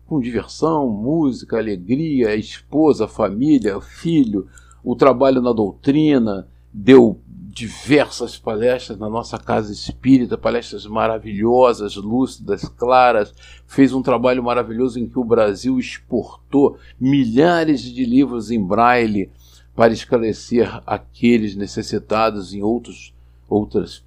com 0.06 0.20
diversão, 0.20 0.86
música, 0.90 1.56
alegria, 1.56 2.36
esposa, 2.36 3.08
família, 3.08 3.80
filho, 3.80 4.48
o 4.84 4.94
trabalho 4.94 5.40
na 5.40 5.50
doutrina, 5.50 6.46
deu 6.70 7.18
diversas 7.24 8.36
palestras 8.36 8.98
na 8.98 9.08
nossa 9.08 9.38
casa 9.38 9.72
espírita, 9.72 10.36
palestras 10.36 10.84
maravilhosas, 10.84 11.96
lúcidas, 11.96 12.68
claras, 12.76 13.32
fez 13.66 13.94
um 13.94 14.02
trabalho 14.02 14.42
maravilhoso 14.42 15.00
em 15.00 15.08
que 15.08 15.18
o 15.18 15.24
Brasil 15.24 15.78
exportou 15.78 16.76
milhares 17.00 17.80
de 17.80 18.04
livros 18.04 18.50
em 18.50 18.62
braille 18.62 19.30
para 19.78 19.92
esclarecer 19.92 20.82
aqueles 20.84 21.54
necessitados 21.54 22.52
em 22.52 22.64
outros, 22.64 23.14
outras 23.48 24.02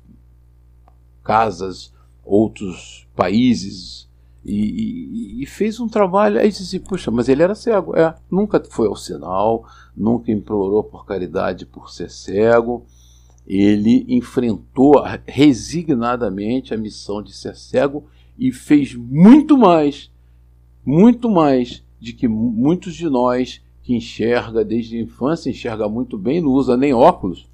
casas, 1.24 1.94
outros 2.26 3.08
países. 3.16 4.06
E, 4.44 4.54
e, 4.54 5.44
e, 5.44 5.46
fez 5.46 5.80
um 5.80 5.88
trabalho. 5.88 6.42
Aí 6.42 6.50
disse: 6.50 6.78
Puxa, 6.78 7.10
mas 7.10 7.30
ele 7.30 7.42
era 7.42 7.56
cego. 7.56 7.96
É, 7.96 8.14
nunca 8.30 8.62
foi 8.70 8.90
ao 8.90 8.98
sinal, 8.98 9.66
nunca 9.96 10.30
implorou 10.30 10.84
por 10.84 11.06
caridade 11.06 11.66
por 11.66 11.90
ser 11.90 12.12
cego. 12.12 12.86
Ele 13.48 14.06
enfrentou 14.10 15.02
resignadamente 15.26 16.74
a 16.74 16.78
missão 16.78 17.24
de 17.24 17.32
ser 17.34 17.56
cego 17.56 18.04
e 18.38 18.52
fez 18.52 18.94
muito 18.94 19.58
mais, 19.58 20.12
muito 20.86 21.30
mais 21.30 21.82
de 21.98 22.12
que 22.12 22.28
muitos 22.28 22.94
de 22.94 23.10
nós 23.10 23.62
que 23.92 23.96
enxerga 23.98 24.64
desde 24.64 24.98
a 24.98 25.02
infância, 25.02 25.50
enxerga 25.50 25.90
muito 25.90 26.18
bem, 26.18 26.40
não 26.40 26.52
usa 26.52 26.78
nem 26.78 26.94
óculos, 26.94 27.50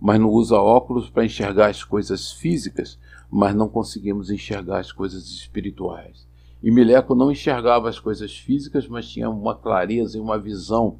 mas 0.00 0.18
não 0.18 0.28
usa 0.28 0.56
óculos 0.56 1.08
para 1.08 1.24
enxergar 1.24 1.68
as 1.68 1.84
coisas 1.84 2.32
físicas, 2.32 2.98
mas 3.30 3.54
não 3.54 3.68
conseguimos 3.68 4.30
enxergar 4.30 4.80
as 4.80 4.90
coisas 4.90 5.28
espirituais. 5.28 6.26
E 6.60 6.72
Mileco 6.72 7.14
não 7.14 7.30
enxergava 7.30 7.88
as 7.88 8.00
coisas 8.00 8.36
físicas, 8.36 8.88
mas 8.88 9.08
tinha 9.08 9.30
uma 9.30 9.54
clareza 9.54 10.18
e 10.18 10.20
uma 10.20 10.36
visão 10.36 10.98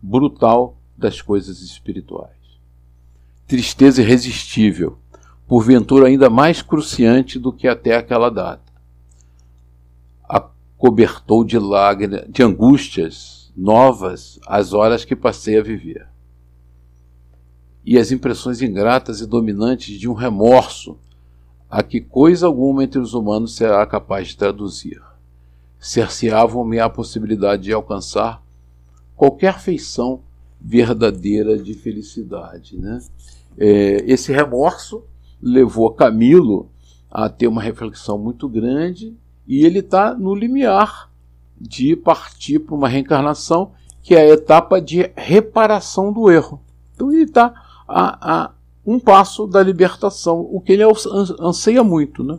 brutal 0.00 0.76
das 0.96 1.20
coisas 1.20 1.60
espirituais. 1.60 2.30
Tristeza 3.48 4.02
irresistível, 4.02 4.98
porventura 5.48 6.06
ainda 6.06 6.30
mais 6.30 6.62
cruciante 6.62 7.40
do 7.40 7.52
que 7.52 7.66
até 7.66 7.96
aquela 7.96 8.30
data. 8.30 8.72
Acobertou 10.22 11.44
de 11.44 11.58
lágrimas, 11.58 12.24
de 12.28 12.42
angústias 12.44 13.41
novas 13.56 14.40
as 14.46 14.72
horas 14.72 15.04
que 15.04 15.14
passei 15.14 15.58
a 15.58 15.62
viver. 15.62 16.08
E 17.84 17.98
as 17.98 18.12
impressões 18.12 18.62
ingratas 18.62 19.20
e 19.20 19.26
dominantes 19.26 19.98
de 19.98 20.08
um 20.08 20.14
remorso 20.14 20.98
a 21.68 21.82
que 21.82 22.00
coisa 22.00 22.46
alguma 22.46 22.84
entre 22.84 23.00
os 23.00 23.14
humanos 23.14 23.56
será 23.56 23.84
capaz 23.86 24.28
de 24.28 24.36
traduzir. 24.36 25.02
Cerceavam-me 25.78 26.78
a 26.78 26.88
possibilidade 26.88 27.62
de 27.62 27.72
alcançar 27.72 28.42
qualquer 29.16 29.58
feição 29.58 30.20
verdadeira 30.60 31.58
de 31.58 31.74
felicidade. 31.74 32.76
Né? 32.76 33.00
É, 33.58 34.04
esse 34.06 34.32
remorso 34.32 35.02
levou 35.40 35.90
Camilo 35.90 36.70
a 37.10 37.28
ter 37.28 37.48
uma 37.48 37.62
reflexão 37.62 38.16
muito 38.16 38.48
grande 38.48 39.16
e 39.46 39.64
ele 39.64 39.80
está 39.80 40.14
no 40.14 40.34
limiar 40.34 41.11
de 41.62 41.94
partir 41.94 42.58
para 42.58 42.74
uma 42.74 42.88
reencarnação 42.88 43.72
que 44.02 44.16
é 44.16 44.20
a 44.20 44.34
etapa 44.34 44.80
de 44.80 45.10
reparação 45.16 46.12
do 46.12 46.30
erro. 46.30 46.60
Então 46.94 47.12
ele 47.12 47.22
está 47.22 47.54
a, 47.86 48.44
a, 48.44 48.50
um 48.84 48.98
passo 48.98 49.46
da 49.46 49.62
libertação, 49.62 50.40
o 50.40 50.60
que 50.60 50.72
ele 50.72 50.82
anseia 51.40 51.84
muito. 51.84 52.24
Né? 52.24 52.38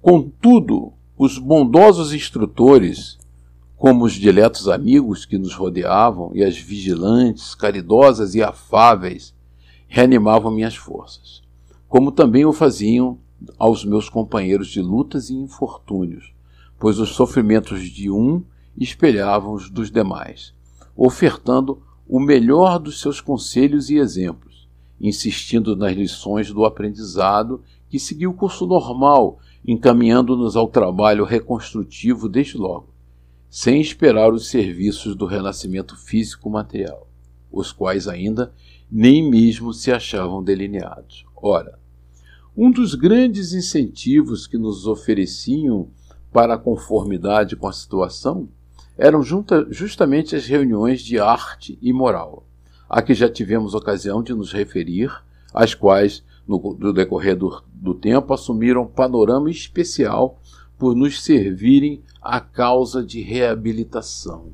Contudo, 0.00 0.94
os 1.18 1.38
bondosos 1.38 2.14
instrutores, 2.14 3.18
como 3.76 4.06
os 4.06 4.14
diletos 4.14 4.68
amigos 4.68 5.26
que 5.26 5.36
nos 5.36 5.54
rodeavam, 5.54 6.30
e 6.34 6.42
as 6.42 6.56
vigilantes, 6.56 7.54
caridosas 7.54 8.34
e 8.34 8.42
afáveis, 8.42 9.34
reanimavam 9.86 10.50
minhas 10.50 10.74
forças, 10.74 11.42
como 11.86 12.10
também 12.10 12.46
o 12.46 12.52
faziam 12.54 13.18
aos 13.58 13.84
meus 13.84 14.08
companheiros 14.08 14.68
de 14.68 14.80
lutas 14.80 15.28
e 15.28 15.34
infortúnios, 15.34 16.31
pois 16.82 16.98
os 16.98 17.10
sofrimentos 17.10 17.88
de 17.88 18.10
um 18.10 18.42
espelhavam 18.76 19.52
os 19.52 19.70
dos 19.70 19.88
demais, 19.88 20.52
ofertando 20.96 21.80
o 22.08 22.18
melhor 22.18 22.80
dos 22.80 23.00
seus 23.00 23.20
conselhos 23.20 23.88
e 23.88 23.98
exemplos, 23.98 24.68
insistindo 25.00 25.76
nas 25.76 25.96
lições 25.96 26.52
do 26.52 26.64
aprendizado 26.64 27.62
que 27.88 28.00
seguiu 28.00 28.30
o 28.30 28.34
curso 28.34 28.66
normal, 28.66 29.38
encaminhando-nos 29.64 30.56
ao 30.56 30.66
trabalho 30.66 31.24
reconstrutivo 31.24 32.28
desde 32.28 32.58
logo, 32.58 32.92
sem 33.48 33.80
esperar 33.80 34.32
os 34.32 34.48
serviços 34.48 35.14
do 35.14 35.24
renascimento 35.24 35.96
físico-material, 35.96 37.08
os 37.52 37.70
quais 37.70 38.08
ainda 38.08 38.52
nem 38.90 39.30
mesmo 39.30 39.72
se 39.72 39.92
achavam 39.92 40.42
delineados. 40.42 41.24
Ora, 41.36 41.78
um 42.56 42.72
dos 42.72 42.96
grandes 42.96 43.52
incentivos 43.52 44.48
que 44.48 44.58
nos 44.58 44.84
ofereciam 44.84 45.88
para 46.32 46.54
a 46.54 46.58
conformidade 46.58 47.56
com 47.56 47.68
a 47.68 47.72
situação 47.72 48.48
eram 48.96 49.22
junta, 49.22 49.66
justamente 49.70 50.36
as 50.36 50.46
reuniões 50.46 51.00
de 51.00 51.18
arte 51.18 51.78
e 51.80 51.92
moral, 51.92 52.44
a 52.88 53.00
que 53.02 53.14
já 53.14 53.28
tivemos 53.28 53.74
ocasião 53.74 54.22
de 54.22 54.34
nos 54.34 54.52
referir, 54.52 55.10
as 55.52 55.74
quais, 55.74 56.22
no, 56.46 56.92
decorrer 56.92 57.36
do, 57.36 57.62
do 57.72 57.94
tempo, 57.94 58.32
assumiram 58.32 58.86
panorama 58.86 59.50
especial 59.50 60.38
por 60.78 60.94
nos 60.94 61.22
servirem 61.22 62.02
à 62.20 62.40
causa 62.40 63.02
de 63.02 63.20
reabilitação. 63.20 64.46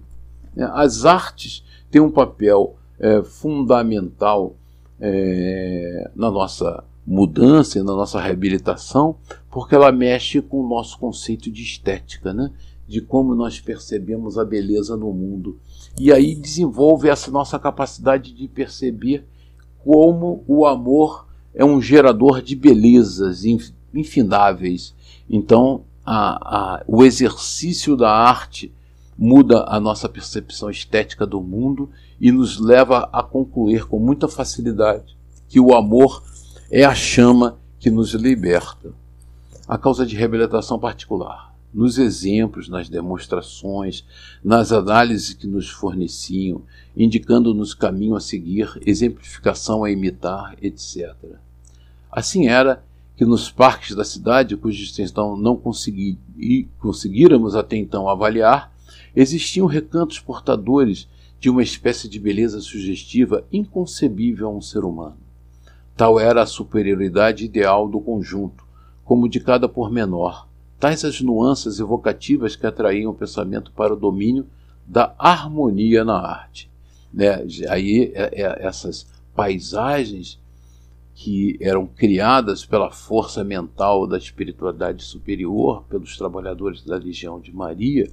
As 0.56 1.04
artes 1.04 1.64
têm 1.90 2.00
um 2.00 2.10
papel 2.10 2.76
é, 2.98 3.22
fundamental 3.22 4.56
é, 5.00 6.10
na 6.14 6.30
nossa 6.30 6.84
mudança 7.08 7.78
e 7.78 7.82
na 7.82 7.94
nossa 7.94 8.20
reabilitação, 8.20 9.16
porque 9.50 9.74
ela 9.74 9.90
mexe 9.90 10.42
com 10.42 10.60
o 10.60 10.68
nosso 10.68 10.98
conceito 10.98 11.50
de 11.50 11.62
estética, 11.62 12.34
né? 12.34 12.52
de 12.86 13.00
como 13.00 13.34
nós 13.34 13.58
percebemos 13.60 14.38
a 14.38 14.44
beleza 14.44 14.94
no 14.94 15.12
mundo. 15.12 15.58
E 15.98 16.12
aí 16.12 16.34
desenvolve 16.34 17.08
essa 17.08 17.30
nossa 17.30 17.58
capacidade 17.58 18.32
de 18.32 18.46
perceber 18.46 19.24
como 19.82 20.44
o 20.46 20.66
amor 20.66 21.26
é 21.54 21.64
um 21.64 21.80
gerador 21.80 22.42
de 22.42 22.54
belezas 22.54 23.42
infindáveis. 23.94 24.94
Então, 25.28 25.84
a, 26.04 26.76
a, 26.76 26.84
o 26.86 27.04
exercício 27.04 27.96
da 27.96 28.10
arte 28.10 28.72
muda 29.18 29.64
a 29.66 29.80
nossa 29.80 30.08
percepção 30.08 30.70
estética 30.70 31.26
do 31.26 31.40
mundo 31.40 31.90
e 32.20 32.30
nos 32.30 32.60
leva 32.60 33.08
a 33.12 33.22
concluir 33.22 33.86
com 33.86 33.98
muita 33.98 34.28
facilidade 34.28 35.16
que 35.48 35.58
o 35.58 35.74
amor 35.74 36.22
é 36.70 36.84
a 36.84 36.94
chama 36.94 37.58
que 37.80 37.90
nos 37.90 38.12
liberta. 38.12 38.92
A 39.66 39.78
causa 39.78 40.04
de 40.04 40.14
reabilitação 40.14 40.78
particular, 40.78 41.54
nos 41.72 41.98
exemplos, 41.98 42.68
nas 42.68 42.88
demonstrações, 42.88 44.04
nas 44.44 44.70
análises 44.70 45.32
que 45.32 45.46
nos 45.46 45.68
forneciam, 45.68 46.62
indicando-nos 46.96 47.74
caminho 47.74 48.16
a 48.16 48.20
seguir, 48.20 48.70
exemplificação 48.84 49.82
a 49.82 49.90
imitar, 49.90 50.56
etc. 50.62 51.14
Assim 52.10 52.48
era 52.48 52.82
que 53.16 53.24
nos 53.24 53.50
parques 53.50 53.96
da 53.96 54.04
cidade, 54.04 54.56
cuja 54.56 54.82
extensão 54.82 55.36
não 55.36 55.56
consegui, 55.56 56.18
conseguíramos 56.78 57.56
até 57.56 57.76
então 57.76 58.08
avaliar, 58.08 58.72
existiam 59.16 59.66
recantos 59.66 60.20
portadores 60.20 61.08
de 61.40 61.48
uma 61.48 61.62
espécie 61.62 62.08
de 62.08 62.18
beleza 62.18 62.60
sugestiva 62.60 63.44
inconcebível 63.52 64.48
a 64.48 64.50
um 64.50 64.60
ser 64.60 64.84
humano. 64.84 65.27
Tal 65.98 66.20
era 66.20 66.42
a 66.42 66.46
superioridade 66.46 67.44
ideal 67.44 67.88
do 67.88 68.00
conjunto, 68.00 68.64
como 69.04 69.28
de 69.28 69.40
cada 69.40 69.68
pormenor, 69.68 70.46
tais 70.78 71.04
as 71.04 71.20
nuances 71.20 71.80
evocativas 71.80 72.54
que 72.54 72.64
atraíam 72.64 73.10
o 73.10 73.14
pensamento 73.14 73.72
para 73.72 73.92
o 73.92 73.96
domínio 73.96 74.46
da 74.86 75.12
harmonia 75.18 76.04
na 76.04 76.16
arte. 76.16 76.70
Né? 77.12 77.44
Aí 77.68 78.12
é, 78.14 78.42
é, 78.42 78.64
essas 78.64 79.08
paisagens 79.34 80.40
que 81.16 81.58
eram 81.60 81.84
criadas 81.84 82.64
pela 82.64 82.92
força 82.92 83.42
mental 83.42 84.06
da 84.06 84.18
espiritualidade 84.18 85.02
superior, 85.02 85.82
pelos 85.88 86.16
trabalhadores 86.16 86.84
da 86.84 86.94
Legião 86.94 87.40
de 87.40 87.52
Maria, 87.52 88.08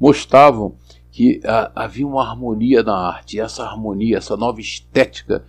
mostravam 0.00 0.74
que 1.12 1.38
a, 1.44 1.70
havia 1.84 2.06
uma 2.06 2.26
harmonia 2.26 2.82
na 2.82 2.96
arte, 2.96 3.36
e 3.36 3.40
essa 3.40 3.62
harmonia, 3.62 4.16
essa 4.16 4.38
nova 4.38 4.58
estética 4.58 5.44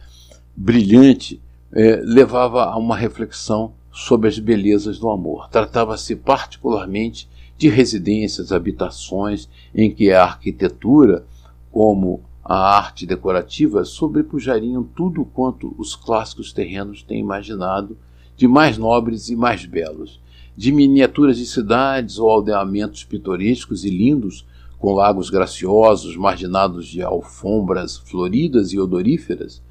brilhante, 0.53 1.41
é, 1.73 2.01
levava 2.03 2.65
a 2.65 2.77
uma 2.77 2.95
reflexão 2.95 3.73
sobre 3.91 4.27
as 4.27 4.39
belezas 4.39 4.99
do 4.99 5.10
amor. 5.10 5.49
Tratava-se 5.49 6.15
particularmente 6.15 7.29
de 7.57 7.69
residências, 7.69 8.51
habitações, 8.51 9.47
em 9.73 9.93
que 9.93 10.12
a 10.12 10.23
arquitetura, 10.23 11.25
como 11.71 12.21
a 12.43 12.75
arte 12.75 13.05
decorativa 13.05 13.86
sobrepujariam 13.86 14.84
tudo 14.84 15.23
quanto 15.23 15.75
os 15.77 15.95
clássicos 15.95 16.51
terrenos 16.51 17.03
têm 17.03 17.19
imaginado 17.19 17.97
de 18.36 18.47
mais 18.47 18.77
nobres 18.77 19.29
e 19.29 19.36
mais 19.36 19.65
belos, 19.65 20.19
de 20.57 20.71
miniaturas 20.71 21.38
de 21.38 21.45
cidades 21.45 22.17
ou 22.17 22.29
aldeamentos 22.29 23.03
pitorescos 23.03 23.86
e 23.86 23.89
lindos, 23.89 24.45
com 24.79 24.93
lagos 24.93 25.29
graciosos 25.29 26.17
marginados 26.17 26.88
de 26.88 27.03
alfombras 27.03 27.97
floridas 27.97 28.73
e 28.73 28.79
odoríferas, 28.79 29.62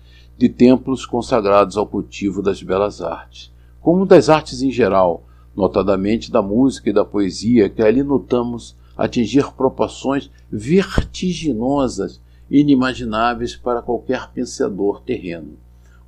de 0.41 0.49
templos 0.49 1.05
consagrados 1.05 1.77
ao 1.77 1.87
cultivo 1.87 2.41
das 2.41 2.63
belas 2.63 3.03
artes, 3.03 3.53
como 3.79 4.07
das 4.07 4.31
artes 4.31 4.63
em 4.63 4.71
geral, 4.71 5.23
notadamente 5.55 6.33
da 6.33 6.41
música 6.41 6.89
e 6.89 6.95
da 6.95 7.05
poesia, 7.05 7.69
que 7.69 7.83
ali 7.83 8.03
notamos 8.03 8.75
atingir 8.97 9.53
proporções 9.53 10.31
vertiginosas 10.51 12.23
inimagináveis 12.51 13.55
para 13.55 13.83
qualquer 13.83 14.31
pensador 14.31 15.03
terreno. 15.03 15.59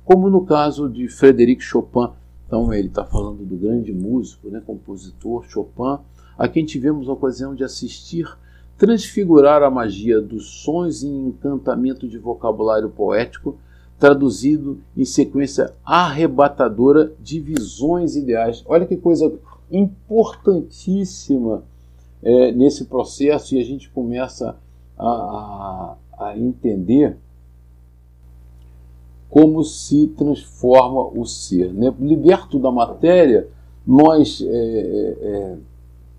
Como 0.03 0.31
no 0.31 0.43
caso 0.43 0.89
de 0.89 1.07
Frederic 1.07 1.61
Chopin, 1.61 2.09
então 2.47 2.73
ele 2.73 2.87
está 2.87 3.05
falando 3.05 3.45
do 3.45 3.55
grande 3.55 3.93
músico, 3.93 4.49
né, 4.49 4.63
compositor 4.65 5.45
Chopin, 5.47 5.99
a 6.35 6.47
quem 6.47 6.65
tivemos 6.65 7.07
a 7.07 7.13
ocasião 7.13 7.53
de 7.53 7.63
assistir 7.63 8.27
transfigurar 8.79 9.61
a 9.61 9.69
magia 9.69 10.19
dos 10.19 10.63
sons 10.63 11.03
em 11.03 11.27
encantamento 11.27 12.07
de 12.07 12.17
vocabulário 12.17 12.89
poético, 12.89 13.59
traduzido 14.03 14.81
em 14.97 15.05
sequência 15.05 15.73
arrebatadora 15.81 17.13
de 17.21 17.39
visões 17.39 18.17
ideais. 18.17 18.61
Olha 18.67 18.85
que 18.85 18.97
coisa 18.97 19.33
importantíssima 19.71 21.63
é, 22.21 22.51
nesse 22.51 22.83
processo 22.83 23.55
e 23.55 23.61
a 23.61 23.63
gente 23.63 23.89
começa 23.91 24.57
a, 24.97 25.07
a, 25.07 25.95
a 26.19 26.37
entender 26.37 27.15
como 29.29 29.63
se 29.63 30.07
transforma 30.17 31.07
o 31.17 31.25
ser. 31.25 31.73
Né? 31.73 31.93
Liberto 31.97 32.59
da 32.59 32.69
matéria, 32.69 33.47
nós 33.87 34.41
é, 34.41 34.45
é, 34.45 35.17
é, 35.21 35.57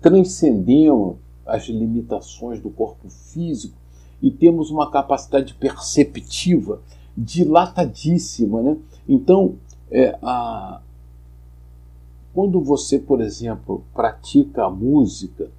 transcendemos 0.01 1.17
as 1.45 1.67
limitações 1.67 2.59
do 2.59 2.71
corpo 2.71 3.07
físico 3.11 3.77
e 4.23 4.31
temos 4.31 4.71
uma 4.71 4.89
capacidade 4.89 5.53
perceptiva 5.53 6.81
dilatadíssima. 7.17 8.61
Né? 8.61 8.77
Então, 9.07 9.55
é, 9.91 10.17
a, 10.21 10.81
quando 12.33 12.59
você, 12.61 12.99
por 12.99 13.21
exemplo, 13.21 13.83
pratica 13.93 14.65
a 14.65 14.69
música, 14.69 15.49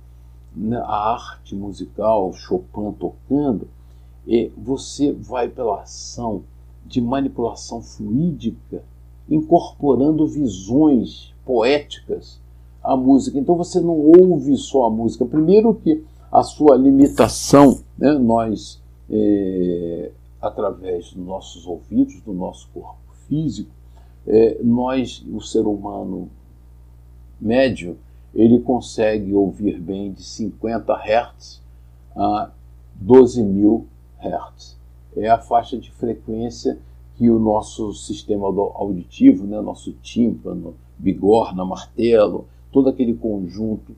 né, 0.54 0.78
a 0.78 1.12
arte 1.12 1.54
musical, 1.54 2.32
Chopin 2.32 2.92
tocando, 2.98 3.68
e 4.26 4.50
você 4.56 5.12
vai 5.12 5.48
pela 5.48 5.82
ação 5.82 6.42
de 6.84 7.00
manipulação 7.00 7.80
fluídica, 7.80 8.82
incorporando 9.28 10.26
visões 10.26 11.32
poéticas 11.44 12.40
à 12.82 12.96
música. 12.96 13.38
Então 13.38 13.56
você 13.56 13.80
não 13.80 13.98
ouve 13.98 14.56
só 14.56 14.86
a 14.86 14.90
música. 14.90 15.24
Primeiro 15.24 15.74
que 15.74 16.04
a 16.30 16.42
sua 16.42 16.76
limitação, 16.76 17.80
né, 17.98 18.12
nós, 18.12 18.80
é, 19.10 20.10
através 20.46 21.12
dos 21.12 21.24
nossos 21.24 21.66
ouvidos, 21.66 22.20
do 22.22 22.32
nosso 22.32 22.68
corpo 22.72 23.14
físico, 23.28 23.70
é, 24.26 24.58
nós, 24.62 25.24
o 25.32 25.40
ser 25.40 25.66
humano 25.66 26.28
médio, 27.40 27.96
ele 28.34 28.60
consegue 28.60 29.32
ouvir 29.32 29.80
bem 29.80 30.12
de 30.12 30.22
50 30.22 30.92
Hz 30.92 31.62
a 32.14 32.50
12 32.94 33.42
mil 33.42 33.86
Hz. 34.20 34.76
É 35.16 35.28
a 35.28 35.38
faixa 35.38 35.78
de 35.78 35.90
frequência 35.92 36.78
que 37.14 37.30
o 37.30 37.38
nosso 37.38 37.92
sistema 37.94 38.46
auditivo, 38.46 39.46
né, 39.46 39.60
nosso 39.60 39.92
tímpano, 40.02 40.74
bigorna, 40.98 41.64
martelo, 41.64 42.46
todo 42.70 42.90
aquele 42.90 43.14
conjunto 43.14 43.96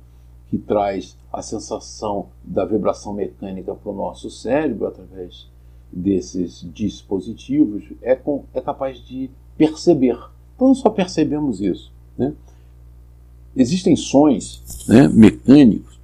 que 0.49 0.57
traz 0.57 1.16
a 1.32 1.42
sensação 1.42 2.28
da 2.42 2.64
vibração 2.64 3.12
mecânica 3.12 3.74
para 3.74 3.90
o 3.90 3.94
nosso 3.94 4.30
cérebro 4.30 4.86
através 4.86 5.49
desses 5.93 6.66
dispositivos 6.72 7.84
é, 8.03 8.14
com, 8.14 8.45
é 8.55 8.61
capaz 8.61 8.99
de 8.99 9.30
perceber. 9.57 10.18
Então, 10.55 10.74
só 10.74 10.91
percebemos 10.91 11.61
isso. 11.61 11.93
Né? 12.16 12.32
Existem 13.57 13.97
sons 13.97 14.86
né, 14.89 15.09
mecânicos 15.09 15.99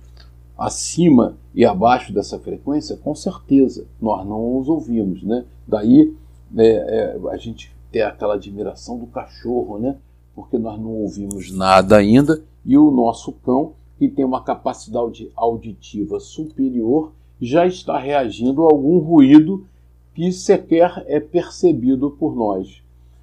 acima 0.57 1.37
e 1.55 1.65
abaixo 1.65 2.13
dessa 2.13 2.39
frequência, 2.39 2.97
com 2.97 3.15
certeza, 3.15 3.87
nós 4.01 4.27
não 4.27 4.59
os 4.59 4.69
ouvimos. 4.69 5.23
Né? 5.23 5.45
Daí 5.67 6.15
é, 6.57 6.67
é, 6.67 7.19
a 7.31 7.37
gente 7.37 7.75
tem 7.91 8.03
aquela 8.03 8.35
admiração 8.35 8.99
do 8.99 9.07
cachorro, 9.07 9.79
né? 9.79 9.97
porque 10.35 10.59
nós 10.59 10.79
não 10.79 10.91
ouvimos 10.91 11.53
nada 11.53 11.97
ainda, 11.97 12.43
e 12.65 12.77
o 12.77 12.91
nosso 12.91 13.33
cão, 13.33 13.73
que 13.99 14.09
tem 14.09 14.25
uma 14.25 14.43
capacidade 14.43 15.31
auditiva 15.37 16.19
superior, 16.19 17.13
já 17.41 17.67
está 17.67 17.99
reagindo 17.99 18.63
a 18.65 18.67
algum 18.67 18.99
ruído 18.99 19.67
que 20.15 20.33
sequer 20.33 21.05
é 21.07 21.19
percebido 21.19 22.11
por 22.11 22.35
nós. 22.37 22.83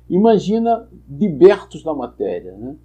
Imagina 0.10 0.88
libertos 1.10 1.84
da 1.84 1.94
matéria. 1.94 2.52
Né? 2.54 2.76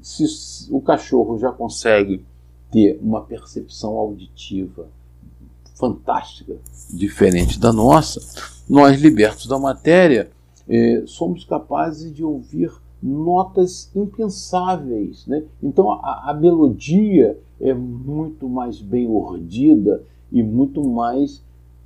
Se 0.00 0.24
o 0.70 0.80
cachorro 0.80 1.38
já 1.38 1.50
consegue 1.50 2.24
ter 2.70 2.98
uma 3.02 3.22
percepção 3.22 3.94
auditiva 3.94 4.86
fantástica, 5.74 6.56
diferente 6.90 7.58
da 7.58 7.72
nossa, 7.72 8.20
nós, 8.68 9.00
libertos 9.00 9.46
da 9.46 9.58
matéria, 9.58 10.30
eh, 10.68 11.02
somos 11.06 11.44
capazes 11.44 12.14
de 12.14 12.22
ouvir 12.22 12.70
notas 13.02 13.90
impensáveis. 13.94 15.26
Né? 15.26 15.44
Então 15.62 15.90
a, 15.90 16.30
a 16.30 16.34
melodia 16.34 17.38
é 17.60 17.74
muito 17.74 18.48
mais 18.48 18.80
bem 18.80 19.06
urdida 19.06 20.02
e 20.32 20.42
muito 20.42 20.82
mais 20.82 21.42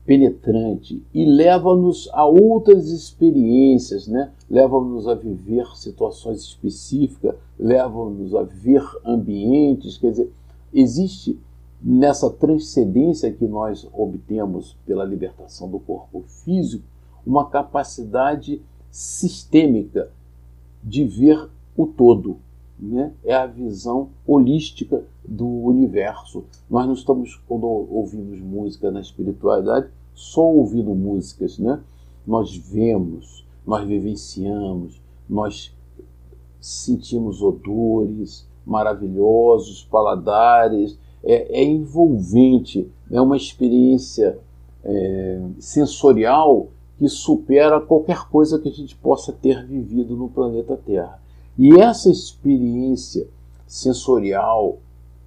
penetrante 0.09 1.03
e 1.13 1.27
leva-nos 1.27 2.09
a 2.15 2.25
outras 2.25 2.89
experiências, 2.89 4.09
né? 4.09 4.33
leva-nos 4.49 5.07
a 5.07 5.15
viver 5.15 5.67
situações 5.77 6.41
específicas, 6.41 7.35
leva-nos 7.59 8.35
a 8.35 8.43
ver 8.43 8.83
ambientes, 9.05 9.99
quer 9.99 10.13
dizer, 10.13 10.33
existe 10.73 11.39
nessa 11.83 12.31
transcendência 12.31 13.31
que 13.31 13.47
nós 13.47 13.87
obtemos 13.93 14.79
pela 14.87 15.05
libertação 15.05 15.71
do 15.71 15.79
corpo 15.79 16.25
físico 16.27 16.85
uma 17.27 17.51
capacidade 17.51 18.63
sistêmica 18.91 20.11
de 20.83 21.05
ver 21.05 21.51
o 21.77 21.87
todo. 21.87 22.39
Né? 22.81 23.13
É 23.23 23.35
a 23.35 23.45
visão 23.45 24.09
holística 24.27 25.05
do 25.23 25.47
universo. 25.47 26.45
Nós 26.71 26.87
não 26.87 26.95
estamos, 26.95 27.37
quando 27.47 27.67
ouvimos 27.67 28.41
música 28.41 28.91
na 28.91 29.01
espiritualidade, 29.01 29.91
só 30.19 30.43
ouvindo 30.43 30.95
músicas. 30.95 31.59
Né? 31.59 31.81
Nós 32.27 32.57
vemos, 32.57 33.47
nós 33.64 33.87
vivenciamos, 33.87 35.01
nós 35.29 35.73
sentimos 36.61 37.41
odores 37.41 38.47
maravilhosos, 38.66 39.85
paladares. 39.85 40.99
É, 41.23 41.61
é 41.61 41.64
envolvente, 41.64 42.89
é 43.11 43.21
uma 43.21 43.37
experiência 43.37 44.39
é, 44.85 45.41
sensorial 45.59 46.69
que 46.97 47.09
supera 47.09 47.81
qualquer 47.81 48.29
coisa 48.29 48.59
que 48.59 48.69
a 48.69 48.73
gente 48.73 48.95
possa 48.97 49.33
ter 49.33 49.64
vivido 49.66 50.16
no 50.16 50.29
planeta 50.29 50.77
Terra. 50.77 51.21
E 51.57 51.75
essa 51.81 52.11
experiência 52.11 53.29
sensorial 53.66 54.79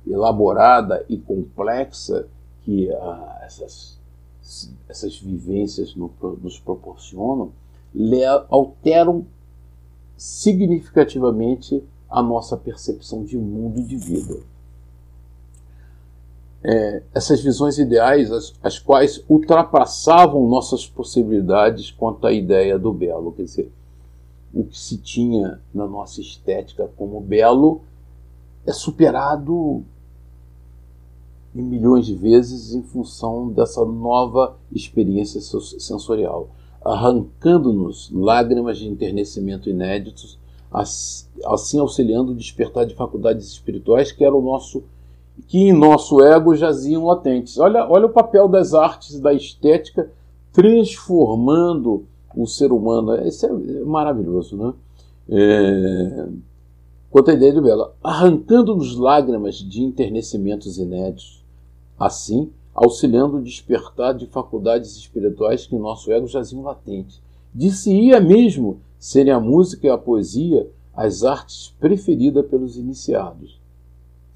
elaborada 0.08 1.06
e 1.08 1.18
complexa 1.18 2.28
que 2.64 2.92
ah, 2.92 3.42
essas, 3.44 4.00
essas 4.88 5.18
vivências 5.18 5.96
no, 5.96 6.12
nos 6.42 6.60
proporcionam 6.60 7.52
alteram 8.50 9.26
significativamente 10.18 11.84
a 12.10 12.22
nossa 12.22 12.56
percepção 12.56 13.24
de 13.24 13.38
mundo 13.38 13.80
e 13.80 13.84
de 13.84 13.98
vida 13.98 14.52
é, 16.64 17.02
essas 17.14 17.42
visões 17.42 17.78
ideais, 17.78 18.32
as, 18.32 18.54
as, 18.62 18.78
quais 18.78 19.24
ultrapassavam 19.28 20.48
nossas 20.48 20.86
possibilidades 20.86 21.90
quanto 21.90 22.28
à 22.28 22.32
ideia 22.32 22.78
do 22.78 22.94
belo. 22.94 23.32
Quer 23.32 23.44
dizer, 23.44 23.72
o 24.54 24.64
que 24.64 24.78
se 24.78 24.98
tinha 24.98 25.60
na 25.74 25.88
nossa 25.88 26.22
estética 26.22 26.90
como 26.96 27.20
belo 27.20 27.82
é 28.66 28.72
superado 28.72 29.84
em 31.56 31.62
milhões 31.62 32.06
de 32.06 32.16
vezes 32.16 32.74
em 32.74 32.82
função 32.82 33.50
dessa 33.50 33.84
nova 33.86 34.56
experiência 34.72 35.42
sensorial, 35.42 36.50
arrancando-nos 36.84 38.10
lágrimas 38.12 38.78
de 38.78 38.88
enternecimento 38.88 39.70
inéditos, 39.70 40.40
assim 40.72 41.80
auxiliando 41.80 42.32
o 42.32 42.36
despertar 42.36 42.86
de 42.86 42.96
faculdades 42.96 43.48
espirituais 43.48 44.12
que 44.12 44.24
era 44.24 44.36
o 44.36 44.42
nosso 44.42 44.84
que 45.48 45.58
em 45.58 45.74
nosso 45.74 46.22
ego 46.22 46.56
jaziam 46.56 47.06
latentes. 47.06 47.58
Olha, 47.58 47.88
olha 47.90 48.06
o 48.06 48.12
papel 48.12 48.48
das 48.48 48.74
artes 48.74 49.20
da 49.20 49.34
estética 49.34 50.12
transformando 50.52 52.06
o 52.36 52.46
ser 52.46 52.72
humano. 52.72 53.16
Isso 53.26 53.46
é 53.46 53.84
maravilhoso, 53.86 54.56
né? 54.58 54.74
É... 55.30 56.28
Quanto 57.10 57.32
à 57.32 57.34
ideia 57.34 57.54
do 57.54 57.62
Bela, 57.62 57.94
arrancando-nos 58.02 58.98
lágrimas 58.98 59.56
de 59.56 59.84
enternecimentos 59.84 60.78
inéditos, 60.78 61.41
assim 62.06 62.52
auxiliando 62.74 63.38
o 63.38 63.44
despertar 63.44 64.14
de 64.14 64.28
faculdades 64.28 64.96
espirituais 64.96 65.66
que 65.66 65.76
em 65.76 65.80
nosso 65.80 66.12
ego 66.12 66.28
jaziam 66.28 66.64
latentes. 66.64 67.22
Disse-ia 67.54 68.20
mesmo 68.20 68.80
serem 68.98 69.34
a 69.34 69.40
música 69.40 69.88
e 69.88 69.90
a 69.90 69.98
poesia 69.98 70.70
as 70.94 71.24
artes 71.24 71.76
preferidas 71.80 72.46
pelos 72.48 72.78
iniciados 72.78 73.62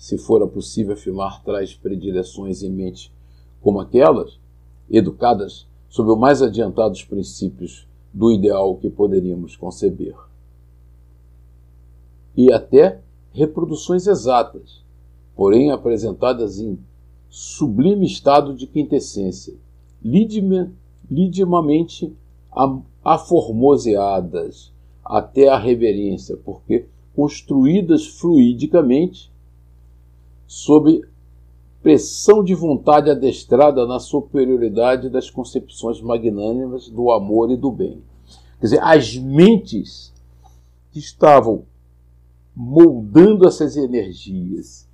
se 0.06 0.18
fora 0.18 0.46
possível 0.46 0.94
afirmar 0.94 1.44
tais 1.44 1.74
predileções 1.74 2.62
em 2.62 2.70
mente 2.70 3.12
como 3.62 3.80
aquelas, 3.80 4.40
educadas 4.88 5.66
sob 5.90 6.12
os 6.12 6.20
mais 6.20 6.42
adiantados 6.42 7.04
princípios 7.04 7.88
do 8.14 8.32
ideal 8.32 8.76
que 8.76 8.90
poderíamos 8.90 9.56
conceber. 9.56 10.16
E 12.38 12.52
até 12.54 13.02
reproduções 13.32 14.06
exatas, 14.06 14.84
porém 15.36 15.72
apresentadas 15.72 16.60
em 16.60 16.78
sublime 17.38 18.06
estado 18.06 18.56
de 18.56 18.66
quintessência, 18.66 19.54
lidimamente 20.02 22.16
aformoseadas 23.04 24.72
até 25.04 25.50
a 25.50 25.58
reverência, 25.58 26.38
porque 26.38 26.86
construídas 27.14 28.08
fluidicamente 28.08 29.30
sob 30.48 31.02
pressão 31.84 32.42
de 32.42 32.56
vontade 32.56 33.10
adestrada 33.10 33.86
na 33.86 34.00
superioridade 34.00 35.10
das 35.10 35.30
concepções 35.30 36.00
magnânimas 36.00 36.88
do 36.88 37.12
amor 37.12 37.52
e 37.52 37.58
do 37.58 37.70
bem. 37.70 38.02
Quer 38.62 38.66
dizer, 38.66 38.82
as 38.82 39.18
mentes 39.18 40.14
que 40.90 41.00
estavam 41.00 41.66
moldando 42.56 43.46
essas 43.46 43.76
energias 43.76 44.85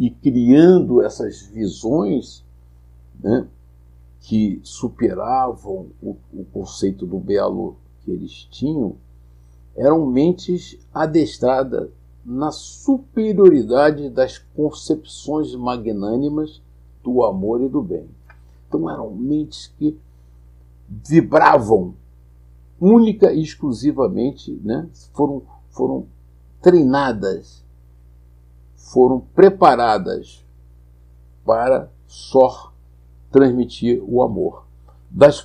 e 0.00 0.08
criando 0.08 1.02
essas 1.02 1.42
visões 1.42 2.42
né, 3.22 3.46
que 4.20 4.58
superavam 4.62 5.88
o, 6.00 6.16
o 6.32 6.42
conceito 6.50 7.04
do 7.04 7.18
belo 7.18 7.76
que 8.00 8.10
eles 8.10 8.48
tinham, 8.50 8.96
eram 9.76 10.06
mentes 10.06 10.78
adestradas 10.90 11.90
na 12.24 12.50
superioridade 12.50 14.08
das 14.08 14.38
concepções 14.38 15.54
magnânimas 15.54 16.62
do 17.04 17.22
amor 17.22 17.60
e 17.60 17.68
do 17.68 17.82
bem. 17.82 18.08
Então 18.66 18.88
eram 18.88 19.10
mentes 19.10 19.66
que 19.78 19.98
vibravam 20.88 21.94
única 22.80 23.34
e 23.34 23.42
exclusivamente, 23.42 24.58
né? 24.64 24.88
foram, 25.12 25.42
foram 25.68 26.06
treinadas, 26.62 27.62
foram 28.88 29.20
preparadas 29.34 30.44
para 31.44 31.88
só 32.06 32.72
transmitir 33.30 34.02
o 34.06 34.22
amor. 34.22 34.64
Das, 35.10 35.44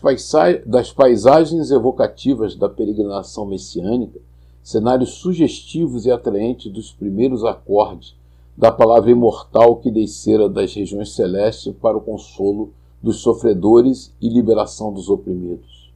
das 0.66 0.92
paisagens 0.92 1.72
evocativas 1.72 2.56
da 2.56 2.70
peregrinação 2.70 3.46
messiânica, 3.46 4.20
cenários 4.64 5.16
sugestivos 5.16 6.06
e 6.06 6.12
atraentes 6.12 6.72
dos 6.72 6.92
primeiros 6.92 7.44
acordes 7.44 8.16
da 8.58 8.72
palavra 8.72 9.12
imortal 9.12 9.78
que 9.78 9.92
descera 9.92 10.48
das 10.48 10.74
regiões 10.74 11.14
celestes 11.14 11.74
para 11.76 11.98
o 11.98 12.02
consolo 12.02 12.72
dos 13.02 13.18
sofredores 13.18 14.14
e 14.22 14.30
liberação 14.30 14.94
dos 14.94 15.10
oprimidos. 15.10 15.92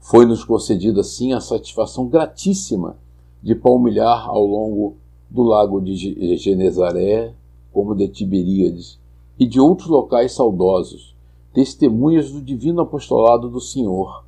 Foi-nos 0.00 0.44
concedida 0.44 1.02
assim 1.02 1.32
a 1.32 1.40
satisfação 1.40 2.08
gratíssima 2.08 2.96
de 3.42 3.54
palmilhar 3.54 4.28
ao 4.28 4.44
longo 4.44 4.96
do 5.34 5.42
lago 5.42 5.80
de 5.80 6.36
Genezaré, 6.36 7.34
como 7.72 7.92
de 7.92 8.06
Tiberíades, 8.06 9.00
e 9.36 9.44
de 9.44 9.58
outros 9.58 9.88
locais 9.88 10.30
saudosos, 10.30 11.16
testemunhas 11.52 12.30
do 12.30 12.40
divino 12.40 12.82
apostolado 12.82 13.48
do 13.48 13.60
Senhor. 13.60 14.24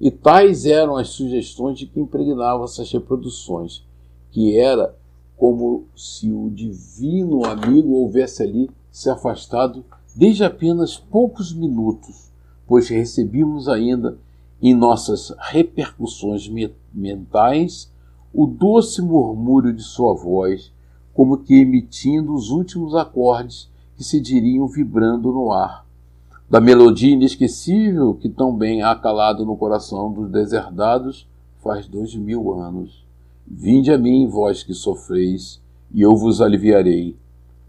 E 0.00 0.10
tais 0.10 0.66
eram 0.66 0.96
as 0.96 1.10
sugestões 1.10 1.78
de 1.78 1.86
que 1.86 2.00
impregnavam 2.00 2.64
essas 2.64 2.90
reproduções, 2.90 3.84
que 4.32 4.58
era 4.58 4.96
como 5.36 5.84
se 5.94 6.32
o 6.32 6.50
divino 6.50 7.46
amigo 7.46 7.92
houvesse 7.94 8.42
ali 8.42 8.68
se 8.90 9.08
afastado 9.08 9.84
desde 10.16 10.42
apenas 10.42 10.96
poucos 10.96 11.52
minutos, 11.52 12.32
pois 12.66 12.88
recebíamos 12.88 13.68
ainda 13.68 14.18
em 14.60 14.74
nossas 14.74 15.32
repercussões 15.38 16.50
mentais 16.92 17.92
o 18.32 18.46
doce 18.46 19.00
murmúrio 19.02 19.72
de 19.72 19.82
sua 19.82 20.14
voz, 20.14 20.72
como 21.14 21.38
que 21.38 21.54
emitindo 21.54 22.34
os 22.34 22.50
últimos 22.50 22.94
acordes 22.94 23.68
que 23.96 24.04
se 24.04 24.20
diriam 24.20 24.68
vibrando 24.68 25.32
no 25.32 25.52
ar, 25.52 25.84
da 26.48 26.60
melodia 26.60 27.12
inesquecível 27.12 28.14
que 28.14 28.28
tão 28.28 28.56
bem 28.56 28.82
há 28.82 28.94
calado 28.94 29.44
no 29.44 29.56
coração 29.56 30.12
dos 30.12 30.30
deserdados 30.30 31.26
faz 31.62 31.86
dois 31.86 32.14
mil 32.14 32.54
anos. 32.54 33.04
Vinde 33.46 33.90
a 33.90 33.98
mim, 33.98 34.28
vós 34.28 34.62
que 34.62 34.72
sofreis, 34.72 35.60
e 35.92 36.02
eu 36.02 36.14
vos 36.16 36.40
aliviarei. 36.40 37.16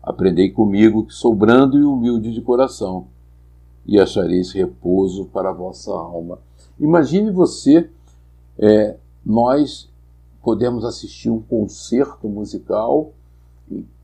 Aprendei 0.02 0.50
comigo, 0.50 1.06
que 1.06 1.14
sou 1.14 1.34
brando 1.34 1.78
e 1.78 1.84
humilde 1.84 2.34
de 2.34 2.42
coração, 2.42 3.08
e 3.86 4.00
achareis 4.00 4.52
repouso 4.52 5.26
para 5.26 5.50
a 5.50 5.54
vossa 5.54 5.92
alma. 5.92 6.40
Imagine 6.80 7.32
você, 7.32 7.90
é, 8.58 8.96
nós 9.26 9.89
podemos 10.42 10.86
assistir 10.86 11.30
um 11.30 11.42
concerto 11.42 12.28
musical 12.28 13.14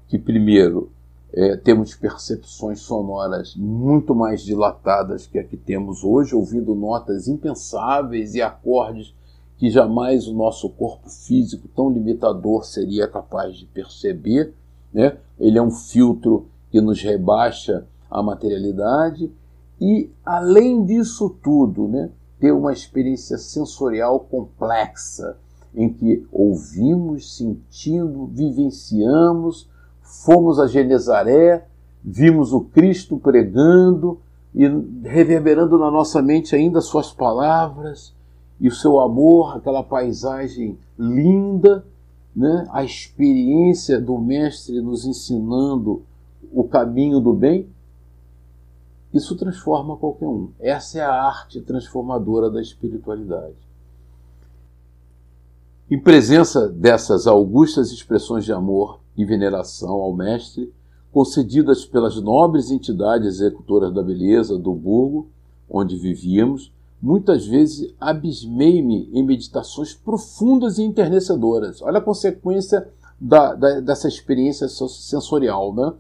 que, 0.08 0.18
primeiro, 0.18 0.92
é, 1.34 1.58
temos 1.58 1.94
percepções 1.96 2.80
sonoras 2.80 3.56
muito 3.56 4.16
mais 4.16 4.42
dilatadas 4.42 5.28
que 5.28 5.38
a 5.38 5.44
que 5.44 5.58
temos 5.58 6.04
hoje, 6.04 6.36
ouvindo 6.36 6.74
notas 6.74 7.28
impensáveis 7.28 8.36
e 8.36 8.42
acordes 8.42 9.14
que 9.58 9.70
jamais 9.70 10.28
o 10.28 10.34
nosso 10.34 10.70
corpo 10.70 11.10
físico 11.10 11.68
tão 11.76 11.90
limitador 11.90 12.66
seria 12.66 13.08
capaz 13.08 13.58
de 13.58 13.66
perceber. 13.66 14.54
Né? 14.94 15.18
Ele 15.40 15.58
é 15.58 15.62
um 15.62 15.72
filtro 15.72 16.48
que 16.70 16.82
nos 16.82 17.02
rebaixa 17.02 17.86
a 18.10 18.22
materialidade 18.22 19.32
e, 19.80 20.10
além 20.26 20.86
disso 20.86 21.30
tudo, 21.44 21.88
né, 21.88 22.10
ter 22.40 22.52
uma 22.52 22.72
experiência 22.72 23.38
sensorial 23.38 24.20
complexa 24.20 25.38
em 25.76 25.92
que 25.92 26.26
ouvimos, 26.32 27.36
sentimos, 27.38 28.32
vivenciamos, 28.32 29.70
fomos 30.02 30.60
a 30.60 30.68
Genezaré, 30.68 31.66
vimos 32.04 32.54
o 32.54 32.62
Cristo 32.62 33.18
pregando 33.18 34.20
e 34.54 34.66
reverberando 35.04 35.78
na 35.78 35.92
nossa 35.92 36.22
mente 36.22 36.56
ainda 36.56 36.80
suas 36.80 37.12
palavras, 37.12 38.14
e 38.60 38.68
o 38.68 38.72
seu 38.72 39.00
amor, 39.00 39.58
aquela 39.58 39.84
paisagem 39.84 40.78
linda, 40.98 41.86
né? 42.34 42.66
a 42.72 42.84
experiência 42.84 44.00
do 44.00 44.18
Mestre 44.18 44.80
nos 44.80 45.06
ensinando 45.06 46.04
o 46.54 46.64
caminho 46.64 47.20
do 47.20 47.34
bem, 47.34 47.68
isso 49.14 49.36
transforma 49.36 49.96
qualquer 49.96 50.28
um. 50.28 50.50
Essa 50.60 51.00
é 51.00 51.02
a 51.02 51.24
arte 51.24 51.62
transformadora 51.62 52.50
da 52.50 52.62
espiritualidade. 52.62 53.65
Em 55.90 56.00
presença 56.00 56.68
dessas 56.68 57.28
augustas 57.28 57.92
expressões 57.92 58.44
de 58.44 58.52
amor 58.52 59.00
e 59.16 59.24
veneração 59.24 59.94
ao 59.94 60.16
Mestre, 60.16 60.74
concedidas 61.12 61.86
pelas 61.86 62.20
nobres 62.20 62.72
entidades 62.72 63.36
executoras 63.36 63.94
da 63.94 64.02
beleza 64.02 64.58
do 64.58 64.74
burgo 64.74 65.28
onde 65.70 65.96
vivíamos, 65.96 66.74
muitas 67.00 67.46
vezes 67.46 67.94
abismei-me 68.00 69.12
em 69.14 69.24
meditações 69.24 69.94
profundas 69.94 70.80
e 70.80 70.84
enternecedoras. 70.84 71.84
Olha 71.84 72.00
a 72.00 72.04
consequência 72.04 72.88
da, 73.22 73.54
da, 73.54 73.80
dessa 73.80 74.08
experiência 74.08 74.68
sensorial, 74.68 75.72
né? 75.72 75.94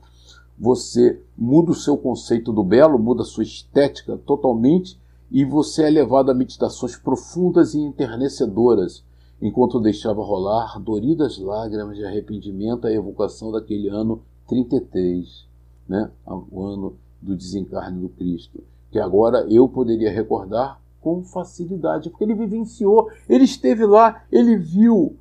Você 0.58 1.22
muda 1.38 1.72
o 1.72 1.76
seu 1.76 1.96
conceito 1.96 2.52
do 2.52 2.64
belo, 2.64 2.98
muda 2.98 3.22
a 3.22 3.26
sua 3.26 3.44
estética 3.44 4.18
totalmente 4.26 5.00
e 5.32 5.46
você 5.46 5.84
é 5.84 5.90
levado 5.92 6.32
a 6.32 6.34
meditações 6.34 6.96
profundas 6.96 7.76
e 7.76 7.80
enternecedoras, 7.80 9.04
enquanto 9.42 9.80
deixava 9.80 10.24
rolar 10.24 10.80
doridas 10.80 11.38
lágrimas 11.38 11.98
de 11.98 12.06
arrependimento 12.06 12.88
à 12.88 12.92
evocação 12.92 13.52
daquele 13.52 13.90
ano 13.90 14.22
33, 14.48 15.46
né? 15.88 16.10
o 16.26 16.64
ano 16.64 16.96
do 17.22 17.36
desencarne 17.36 18.02
do 18.02 18.10
Cristo, 18.10 18.64
que 18.92 19.00
agora 19.00 19.46
eu 19.50 19.68
poderia 19.68 20.12
recordar 20.12 20.80
com 21.02 21.24
facilidade, 21.24 22.10
porque 22.10 22.24
ele 22.24 22.34
vivenciou, 22.34 23.10
ele 23.30 23.44
esteve 23.44 23.86
lá, 23.86 24.24
ele 24.32 24.58
viu. 24.58 25.16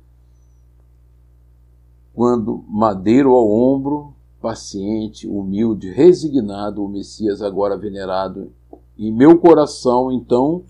Quando 2.13 2.63
madeiro 2.67 3.31
ao 3.31 3.51
ombro, 3.51 4.13
paciente, 4.41 5.27
humilde, 5.27 5.91
resignado, 5.91 6.83
o 6.83 6.87
Messias 6.87 7.41
agora 7.41 7.77
venerado, 7.77 8.51
e 8.97 9.11
meu 9.11 9.37
coração 9.37 10.11
então 10.11 10.63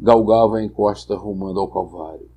galgava 0.00 0.58
a 0.58 0.64
encosta 0.64 1.16
rumando 1.16 1.60
ao 1.60 1.68
Calvário, 1.68 2.28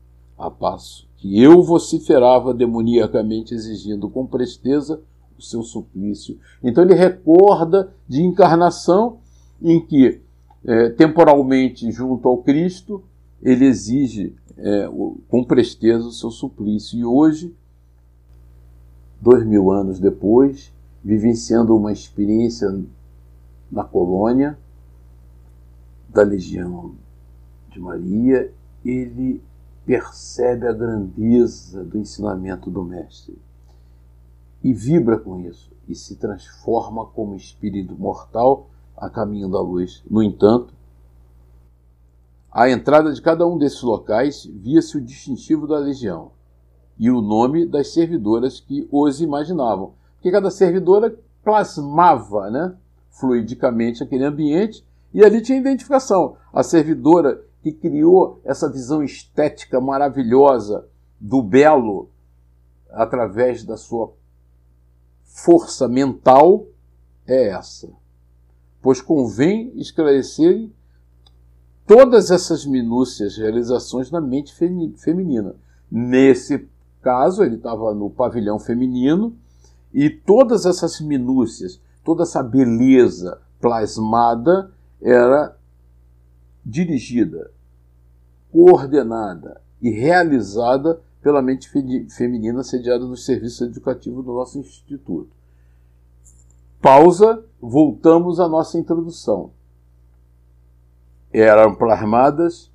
a 0.41 0.51
passo 0.51 1.09
que 1.21 1.39
eu 1.39 1.61
vociferava 1.61 2.51
demoniacamente, 2.51 3.53
exigindo 3.53 4.09
com 4.09 4.25
presteza 4.25 4.99
o 5.37 5.41
seu 5.41 5.61
suplício. 5.61 6.39
Então 6.63 6.83
ele 6.83 6.95
recorda 6.95 7.93
de 8.07 8.23
encarnação 8.23 9.19
em 9.61 9.79
que 9.79 10.19
é, 10.65 10.89
temporalmente 10.89 11.91
junto 11.91 12.27
ao 12.27 12.37
Cristo, 12.37 13.03
ele 13.39 13.65
exige 13.65 14.35
é, 14.57 14.89
com 15.29 15.43
presteza 15.43 16.07
o 16.07 16.11
seu 16.11 16.31
suplício. 16.31 16.97
E 16.97 17.05
hoje, 17.05 17.55
dois 19.21 19.45
mil 19.45 19.71
anos 19.71 19.99
depois, 19.99 20.73
vivenciando 21.03 21.77
uma 21.77 21.91
experiência 21.91 22.67
na 23.71 23.83
colônia 23.83 24.57
da 26.09 26.23
Legião 26.23 26.95
de 27.71 27.79
Maria, 27.79 28.51
ele 28.83 29.39
percebe 29.91 30.69
a 30.69 30.71
grandeza 30.71 31.83
do 31.83 31.97
ensinamento 31.97 32.71
do 32.71 32.81
Mestre 32.81 33.37
e 34.63 34.73
vibra 34.73 35.19
com 35.19 35.37
isso 35.41 35.69
e 35.85 35.93
se 35.93 36.15
transforma 36.15 37.05
como 37.07 37.35
espírito 37.35 37.93
mortal 37.99 38.69
a 38.95 39.09
caminho 39.09 39.49
da 39.49 39.59
luz. 39.59 40.01
No 40.09 40.23
entanto, 40.23 40.73
à 42.49 42.69
entrada 42.69 43.11
de 43.11 43.21
cada 43.21 43.45
um 43.45 43.57
desses 43.57 43.81
locais 43.81 44.45
via-se 44.45 44.95
o 44.95 45.01
distintivo 45.01 45.67
da 45.67 45.77
legião 45.77 46.31
e 46.97 47.11
o 47.11 47.21
nome 47.21 47.65
das 47.65 47.91
servidoras 47.91 48.61
que 48.61 48.87
os 48.89 49.19
imaginavam. 49.19 49.91
Porque 50.13 50.31
cada 50.31 50.49
servidora 50.49 51.13
plasmava 51.43 52.49
né, 52.49 52.77
fluidicamente 53.09 54.01
aquele 54.01 54.23
ambiente 54.23 54.85
e 55.13 55.21
ali 55.21 55.41
tinha 55.41 55.59
identificação. 55.59 56.37
A 56.53 56.63
servidora 56.63 57.43
que 57.61 57.71
criou 57.71 58.41
essa 58.43 58.69
visão 58.69 59.03
estética 59.03 59.79
maravilhosa 59.79 60.87
do 61.19 61.41
belo 61.41 62.09
através 62.89 63.63
da 63.63 63.77
sua 63.77 64.13
força 65.23 65.87
mental 65.87 66.65
é 67.25 67.49
essa 67.49 67.89
pois 68.81 69.01
convém 69.01 69.71
esclarecer 69.75 70.69
todas 71.85 72.31
essas 72.31 72.65
minúcias 72.65 73.37
realizações 73.37 74.09
na 74.09 74.19
mente 74.19 74.53
feminina. 74.97 75.55
Nesse 75.89 76.67
caso, 77.01 77.43
ele 77.43 77.55
estava 77.55 77.93
no 77.93 78.09
pavilhão 78.09 78.57
feminino 78.57 79.35
e 79.93 80.09
todas 80.09 80.65
essas 80.65 80.99
minúcias, 80.99 81.79
toda 82.03 82.23
essa 82.23 82.41
beleza 82.41 83.39
plasmada 83.59 84.71
era 85.01 85.55
dirigida, 86.65 87.51
coordenada 88.51 89.61
e 89.81 89.89
realizada 89.89 91.01
pela 91.21 91.41
mente 91.41 91.69
feminina 92.09 92.63
sediada 92.63 93.05
no 93.05 93.15
serviço 93.15 93.63
educativo 93.63 94.23
do 94.23 94.33
nosso 94.33 94.59
instituto. 94.59 95.29
Pausa, 96.81 97.45
voltamos 97.61 98.39
à 98.39 98.47
nossa 98.47 98.77
introdução. 98.77 99.51
Eram 101.31 101.75
plasmadas 101.75 102.71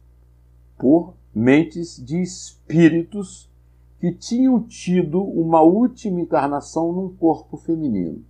por 0.79 1.15
mentes 1.35 2.03
de 2.03 2.23
espíritos 2.23 3.51
que 3.99 4.13
tinham 4.13 4.63
tido 4.63 5.23
uma 5.23 5.61
última 5.61 6.21
encarnação 6.21 6.93
num 6.93 7.15
corpo 7.15 7.57
feminino 7.57 8.25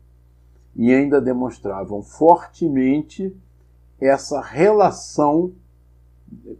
e 0.75 0.93
ainda 0.93 1.21
demonstravam 1.21 2.03
fortemente 2.03 3.35
essa 4.01 4.41
relação 4.41 5.53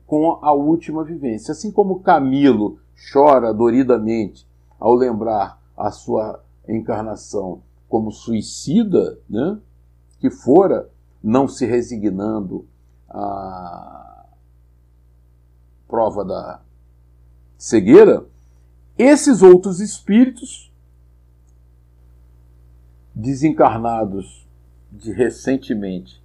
com 0.07 0.39
a 0.43 0.53
última 0.53 1.05
vivência. 1.05 1.53
Assim 1.53 1.71
como 1.71 2.01
Camilo 2.01 2.79
chora 3.13 3.53
doridamente 3.53 4.47
ao 4.79 4.95
lembrar 4.95 5.61
a 5.77 5.91
sua 5.91 6.43
encarnação 6.69 7.63
como 7.89 8.11
suicida, 8.11 9.19
né, 9.29 9.59
que 10.19 10.31
fora, 10.31 10.91
não 11.23 11.47
se 11.49 11.67
resignando 11.67 12.67
à 13.09 14.27
prova 15.89 16.25
da 16.25 16.61
cegueira, 17.59 18.25
esses 18.99 19.43
outros 19.43 19.81
espíritos 19.81 20.73
desencarnados 23.15 24.47
de 24.91 25.13
recentemente 25.13 26.23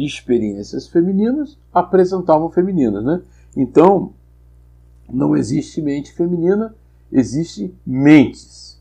de 0.00 0.06
experiências 0.06 0.88
femininas 0.88 1.58
apresentavam 1.72 2.50
femininas, 2.50 3.04
né? 3.04 3.20
Então, 3.56 4.12
não 5.12 5.36
existe 5.36 5.82
mente 5.82 6.12
feminina, 6.12 6.74
existe 7.12 7.74
mentes. 7.86 8.80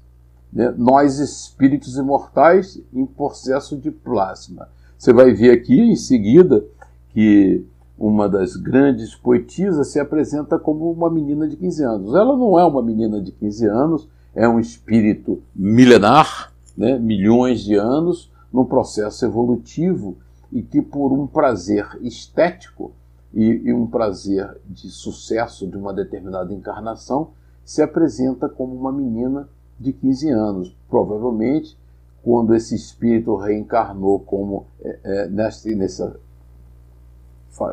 Né? 0.52 0.74
Nós, 0.78 1.20
espíritos 1.20 1.98
imortais, 1.98 2.82
em 2.94 3.06
processo 3.06 3.76
de 3.78 3.92
plasma. 3.92 4.70
Você 4.98 5.12
vai 5.12 5.34
ver 5.34 5.52
aqui 5.52 5.80
em 5.80 5.96
seguida 5.96 6.64
que 7.10 7.66
uma 7.98 8.30
das 8.30 8.56
grandes 8.56 9.16
poetisas 9.16 9.88
se 9.88 10.00
apresenta 10.00 10.58
como 10.58 10.92
uma 10.92 11.10
menina 11.10 11.48
de 11.48 11.58
15 11.58 11.84
anos. 11.84 12.16
Ela 12.16 12.38
não 12.38 12.58
é 12.58 12.64
uma 12.64 12.82
menina 12.82 13.22
de 13.22 13.32
15 13.32 13.66
anos, 13.68 14.08
é 14.34 14.48
um 14.48 14.60
espírito 14.60 15.42
milenar, 15.56 16.54
né? 16.78 16.98
milhões 16.98 17.62
de 17.62 17.76
anos, 17.76 18.32
num 18.54 18.66
processo 18.66 19.26
evolutivo 19.26 20.18
e 20.52 20.62
que, 20.62 20.82
por 20.82 21.12
um 21.12 21.28
prazer 21.28 21.88
estético 22.02 22.92
e, 23.34 23.44
e 23.66 23.74
um 23.74 23.86
prazer 23.86 24.58
de 24.66 24.90
sucesso 24.90 25.68
de 25.68 25.78
uma 25.78 25.94
determinada 25.94 26.54
encarnação, 26.54 27.32
se 27.64 27.82
apresenta 27.82 28.50
como 28.50 28.76
uma 28.76 28.92
menina 28.92 29.48
de 29.80 29.94
15 29.94 30.30
anos. 30.30 30.76
Provavelmente, 30.90 31.78
quando 32.24 32.56
esse 32.56 32.76
espírito 32.76 33.36
reencarnou 33.36 34.20
como 34.20 34.66
é, 34.82 35.00
é, 35.04 35.28
nessa, 35.30 35.70
nessa, 35.70 36.20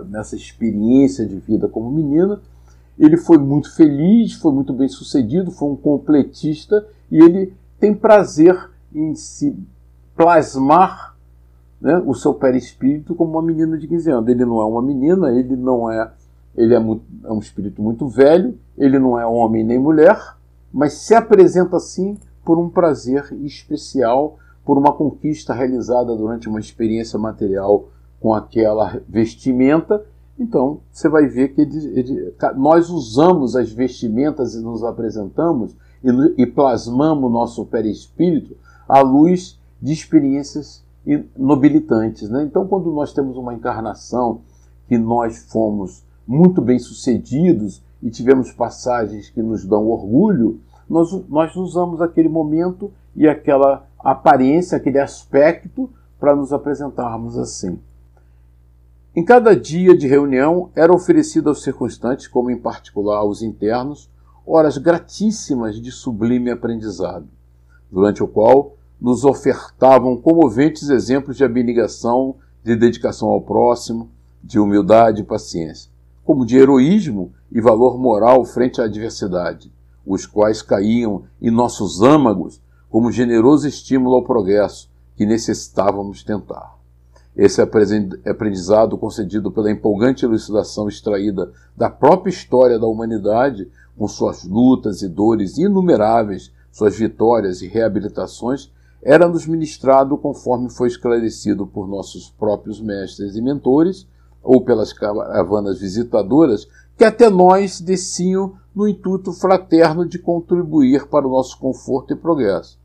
nessa 0.09 0.37
experiência 0.37 1.27
de 1.27 1.37
vida 1.37 1.69
como 1.69 1.91
menina, 1.91 2.41
ele 2.99 3.17
foi 3.17 3.39
muito 3.39 3.75
feliz, 3.75 4.35
foi 4.35 4.53
muito 4.53 4.73
bem 4.73 4.89
sucedido, 4.89 5.51
foi 5.51 5.69
um 5.69 5.77
completista 5.77 6.87
e 7.11 7.19
ele 7.19 7.53
tem 7.79 7.95
prazer 7.95 8.71
em 8.95 9.15
se 9.15 9.57
plasmar 10.17 11.06
né, 11.87 12.03
o 12.05 12.15
seu 12.15 12.35
perispírito 12.35 13.15
como 13.15 13.31
uma 13.31 13.43
menina 13.43 13.79
de 13.79 13.87
15 13.87 14.11
anos. 14.11 14.29
Ele 14.29 14.45
não 14.45 14.61
é 14.61 14.65
uma 14.65 14.83
menina, 14.83 15.31
ele 15.31 15.55
não 15.55 15.89
é. 15.89 16.11
Ele 16.57 16.75
é, 16.75 16.81
muito, 16.81 17.05
é 17.23 17.31
um 17.31 17.39
espírito 17.39 17.81
muito 17.81 18.09
velho, 18.09 18.59
ele 18.77 18.99
não 18.99 19.17
é 19.21 19.25
homem 19.25 19.63
nem 19.63 19.79
mulher, 19.79 20.19
mas 20.73 20.95
se 20.95 21.15
apresenta 21.15 21.77
assim 21.77 22.19
por 22.45 22.59
um 22.59 22.69
prazer 22.69 23.31
especial, 23.43 24.39
por 24.65 24.79
uma 24.79 24.93
conquista 24.93 25.53
realizada 25.53 26.17
durante 26.17 26.49
uma 26.49 26.59
experiência 26.59 27.19
material 27.19 27.91
com 28.19 28.35
aquela 28.35 29.01
vestimenta. 29.07 30.03
Então, 30.37 30.81
você 30.91 31.09
vai 31.09 31.27
ver 31.27 31.49
que 31.49 31.61
ele, 31.61 32.01
ele, 32.01 32.35
nós 32.57 32.91
usamos 32.91 33.55
as 33.55 33.71
vestimentas 33.71 34.55
e 34.55 34.61
nos 34.61 34.83
apresentamos 34.83 35.77
e, 36.03 36.43
e 36.43 36.47
plasmamos 36.47 37.31
nosso 37.31 37.65
perispírito 37.67 38.57
à 38.89 39.03
luz 39.03 39.61
de 39.81 39.93
experiências 39.93 40.86
e 41.07 41.25
nobilitantes. 41.37 42.29
Né? 42.29 42.43
Então, 42.43 42.67
quando 42.67 42.93
nós 42.93 43.13
temos 43.13 43.37
uma 43.37 43.55
encarnação 43.55 44.41
que 44.89 44.99
nós 44.99 45.47
fomos 45.51 46.05
muito 46.27 46.61
bem 46.61 46.79
sucedidos 46.79 47.83
e 48.03 48.11
tivemos 48.11 48.51
passagens 48.51 49.31
que 49.31 49.41
nos 49.41 49.65
dão 49.65 49.87
orgulho, 49.87 50.61
nós, 50.89 51.13
nós 51.29 51.55
usamos 51.57 52.01
aquele 52.01 52.29
momento 52.29 52.93
e 53.15 53.29
aquela 53.29 53.87
aparência, 53.99 54.77
aquele 54.77 54.99
aspecto 54.99 55.89
para 56.19 56.35
nos 56.35 56.53
apresentarmos 56.53 57.39
assim. 57.39 57.79
Em 59.15 59.25
cada 59.25 59.57
dia 59.57 59.97
de 59.97 60.07
reunião 60.07 60.71
era 60.75 60.93
oferecido 60.93 61.49
aos 61.49 61.63
circunstantes, 61.63 62.29
como 62.29 62.51
em 62.51 62.59
particular 62.59 63.19
aos 63.19 63.43
internos, 63.43 64.11
horas 64.47 64.79
gratíssimas 64.79 65.81
de 65.81 65.91
sublime 65.91 66.51
aprendizado, 66.51 67.27
durante 67.91 68.23
o 68.23 68.29
qual 68.29 68.76
nos 69.01 69.25
ofertavam 69.25 70.17
comoventes 70.17 70.89
exemplos 70.89 71.37
de 71.37 71.45
abnegação, 71.45 72.37
de 72.65 72.75
dedicação 72.75 73.29
ao 73.29 73.41
próximo, 73.41 74.11
de 74.43 74.59
humildade 74.59 75.23
e 75.23 75.25
paciência, 75.25 75.91
como 76.25 76.47
de 76.47 76.57
heroísmo 76.57 77.33
e 77.53 77.61
valor 77.61 77.99
moral 77.99 78.45
frente 78.45 78.81
à 78.81 78.85
adversidade, 78.85 79.73
os 80.07 80.25
quais 80.25 80.63
caíam 80.63 81.25
em 81.41 81.51
nossos 81.51 82.01
âmagos 82.03 82.61
como 82.89 83.13
generoso 83.13 83.67
estímulo 83.69 84.17
ao 84.17 84.25
progresso 84.25 84.89
que 85.17 85.27
necessitávamos 85.27 86.23
tentar. 86.23 86.77
Esse 87.37 87.61
aprendizado 87.61 88.97
concedido 88.97 89.51
pela 89.51 89.71
empolgante 89.71 90.25
elucidação 90.25 90.89
extraída 90.89 91.53
da 91.77 91.91
própria 91.91 92.31
história 92.31 92.79
da 92.79 92.87
humanidade, 92.87 93.71
com 93.97 94.09
suas 94.09 94.45
lutas 94.45 95.03
e 95.03 95.09
dores 95.09 95.59
inumeráveis, 95.59 96.51
suas 96.73 96.97
vitórias 96.97 97.61
e 97.61 97.67
reabilitações, 97.67 98.71
era-nos 99.03 99.47
ministrado 99.47 100.17
conforme 100.17 100.71
foi 100.71 100.89
esclarecido 100.89 101.67
por 101.67 101.89
nossos 101.89 102.31
próprios 102.31 102.81
mestres 102.81 103.37
e 103.37 103.41
mentores, 103.41 104.07
ou 104.43 104.61
pelas 104.61 104.93
caravanas 104.93 105.81
visitadoras, 105.81 106.69
que 106.97 107.05
até 107.05 107.29
nós 107.29 107.81
desciam 107.81 108.55
no 108.75 108.87
intuito 108.87 109.33
fraterno 109.33 110.07
de 110.07 110.19
contribuir 110.19 111.07
para 111.09 111.27
o 111.27 111.31
nosso 111.31 111.59
conforto 111.59 112.13
e 112.13 112.17
progresso. 112.17 112.79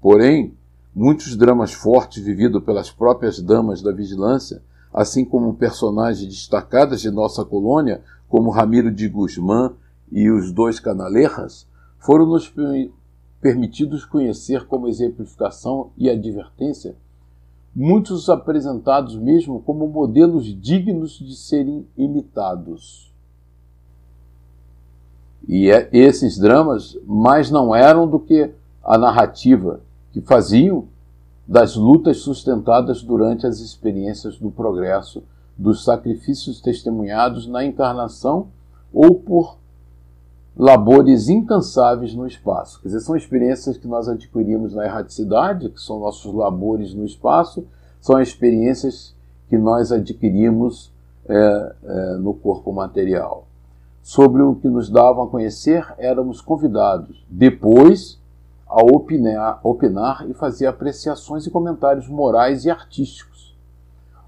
Porém, 0.00 0.54
muitos 0.94 1.36
dramas 1.36 1.72
fortes 1.72 2.22
vividos 2.22 2.62
pelas 2.62 2.90
próprias 2.90 3.40
damas 3.40 3.82
da 3.82 3.92
vigilância, 3.92 4.62
assim 4.92 5.24
como 5.24 5.54
personagens 5.54 6.28
destacadas 6.28 7.00
de 7.00 7.10
nossa 7.10 7.44
colônia, 7.44 8.02
como 8.28 8.50
Ramiro 8.50 8.90
de 8.90 9.08
Guzmán 9.08 9.72
e 10.10 10.30
os 10.30 10.52
dois 10.52 10.78
canalerras, 10.78 11.66
foram 11.98 12.26
nos 12.26 12.52
permitidos 13.40 14.04
conhecer 14.04 14.66
como 14.66 14.88
exemplificação 14.88 15.90
e 15.96 16.08
advertência, 16.08 16.96
muitos 17.74 18.28
apresentados 18.28 19.16
mesmo 19.16 19.60
como 19.60 19.86
modelos 19.86 20.46
dignos 20.46 21.18
de 21.18 21.36
serem 21.36 21.86
imitados. 21.96 23.12
E 25.46 25.70
é, 25.70 25.88
esses 25.92 26.38
dramas 26.38 26.98
mais 27.04 27.50
não 27.50 27.74
eram 27.74 28.08
do 28.08 28.18
que 28.18 28.50
a 28.82 28.96
narrativa 28.96 29.80
que 30.12 30.20
faziam 30.20 30.88
das 31.46 31.76
lutas 31.76 32.18
sustentadas 32.18 33.02
durante 33.02 33.46
as 33.46 33.60
experiências 33.60 34.38
do 34.38 34.50
progresso, 34.50 35.22
dos 35.56 35.84
sacrifícios 35.84 36.60
testemunhados 36.60 37.46
na 37.46 37.64
encarnação 37.64 38.48
ou 38.92 39.14
por 39.14 39.58
labores 40.56 41.28
incansáveis 41.28 42.14
no 42.14 42.26
espaço. 42.26 42.80
Quer 42.80 42.88
dizer, 42.88 43.00
são 43.00 43.14
experiências 43.14 43.76
que 43.76 43.86
nós 43.86 44.08
adquirimos 44.08 44.74
na 44.74 44.86
erraticidade, 44.86 45.68
que 45.68 45.80
são 45.80 46.00
nossos 46.00 46.32
labores 46.32 46.94
no 46.94 47.04
espaço, 47.04 47.66
são 48.00 48.20
experiências 48.20 49.14
que 49.48 49.58
nós 49.58 49.92
adquirimos 49.92 50.90
é, 51.28 51.74
é, 51.84 52.16
no 52.16 52.32
corpo 52.32 52.72
material. 52.72 53.46
Sobre 54.02 54.40
o 54.40 54.54
que 54.54 54.68
nos 54.68 54.88
davam 54.88 55.24
a 55.24 55.28
conhecer, 55.28 55.84
éramos 55.98 56.40
convidados 56.40 57.24
depois 57.28 58.18
a 58.66 58.82
opinar, 58.82 59.60
opinar 59.62 60.28
e 60.28 60.32
fazer 60.32 60.66
apreciações 60.66 61.46
e 61.46 61.50
comentários 61.50 62.08
morais 62.08 62.64
e 62.64 62.70
artísticos, 62.70 63.54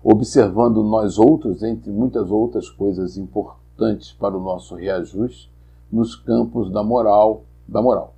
observando 0.03 0.83
nós 0.83 1.18
outros, 1.18 1.62
entre 1.62 1.91
muitas 1.91 2.31
outras 2.31 2.68
coisas 2.68 3.16
importantes 3.16 4.12
para 4.12 4.37
o 4.37 4.43
nosso 4.43 4.74
reajuste, 4.74 5.51
nos 5.91 6.14
campos 6.14 6.70
da 6.70 6.82
moral, 6.82 7.45
da 7.66 7.80
moral. 7.80 8.14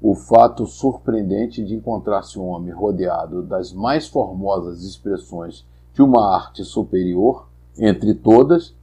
O 0.00 0.14
fato 0.14 0.66
surpreendente 0.66 1.64
de 1.64 1.74
encontrar-se 1.74 2.38
um 2.38 2.46
homem 2.48 2.72
rodeado 2.72 3.42
das 3.42 3.72
mais 3.72 4.06
formosas 4.06 4.82
expressões 4.82 5.64
de 5.94 6.02
uma 6.02 6.34
arte 6.34 6.64
superior, 6.64 7.48
entre 7.78 8.14
todas, 8.14 8.74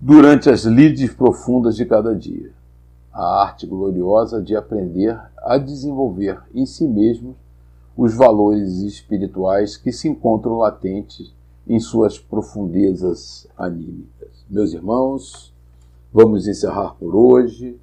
durante 0.00 0.50
as 0.50 0.64
lides 0.64 1.12
profundas 1.14 1.76
de 1.76 1.84
cada 1.84 2.14
dia. 2.14 2.52
A 3.12 3.42
arte 3.42 3.66
gloriosa 3.66 4.42
de 4.42 4.56
aprender 4.56 5.18
a 5.38 5.58
desenvolver 5.58 6.40
em 6.54 6.64
si 6.64 6.86
mesmo 6.86 7.36
os 7.96 8.14
valores 8.14 8.78
espirituais 8.78 9.76
que 9.76 9.92
se 9.92 10.08
encontram 10.08 10.58
latentes 10.58 11.34
em 11.66 11.78
suas 11.78 12.18
profundezas 12.18 13.46
anímicas. 13.56 14.44
Meus 14.48 14.72
irmãos, 14.72 15.51
Vamos 16.12 16.46
encerrar 16.46 16.94
por 16.98 17.16
hoje 17.16 17.80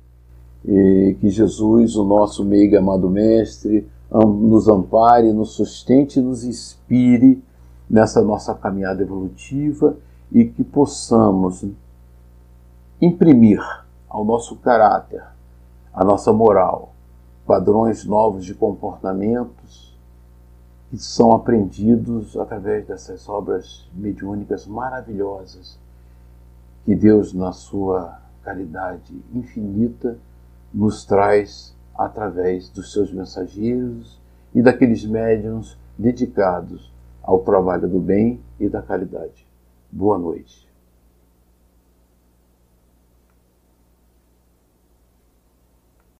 E 0.64 1.16
que 1.20 1.30
Jesus, 1.30 1.96
o 1.96 2.04
nosso 2.04 2.44
meio 2.44 2.78
amado 2.78 3.10
Mestre, 3.10 3.88
nos 4.12 4.68
ampare, 4.68 5.32
nos 5.32 5.52
sustente 5.52 6.20
e 6.20 6.22
nos 6.22 6.44
inspire 6.44 7.42
nessa 7.90 8.22
nossa 8.22 8.54
caminhada 8.54 9.02
evolutiva 9.02 9.96
e 10.32 10.46
que 10.46 10.64
possamos 10.64 11.66
imprimir 13.02 13.62
ao 14.08 14.26
nosso 14.26 14.58
caráter, 14.58 15.24
à 15.94 16.04
nossa 16.04 16.34
moral, 16.34 16.94
padrões 17.48 18.06
novos 18.06 18.44
de 18.46 18.54
comportamentos 18.54 19.98
que 20.90 20.98
são 20.98 21.32
aprendidos 21.34 22.36
através 22.38 22.86
dessas 22.86 23.30
obras 23.30 23.88
mediúnicas 23.94 24.68
maravilhosas 24.68 25.80
que 26.90 26.96
Deus, 26.96 27.36
na 27.36 27.52
sua 27.52 28.20
caridade 28.42 29.14
infinita, 29.32 30.18
nos 30.74 31.06
traz 31.06 31.76
através 31.96 32.68
dos 32.68 32.92
seus 32.92 33.14
mensageiros 33.14 34.20
e 34.56 34.62
daqueles 34.64 35.06
médiums 35.06 35.78
dedicados 35.96 36.92
ao 37.22 37.42
trabalho 37.42 37.88
do 37.88 38.00
bem 38.00 38.42
e 38.60 38.68
da 38.68 38.82
caridade. 38.82 39.46
Boa 39.92 40.18
noite. 40.18 40.69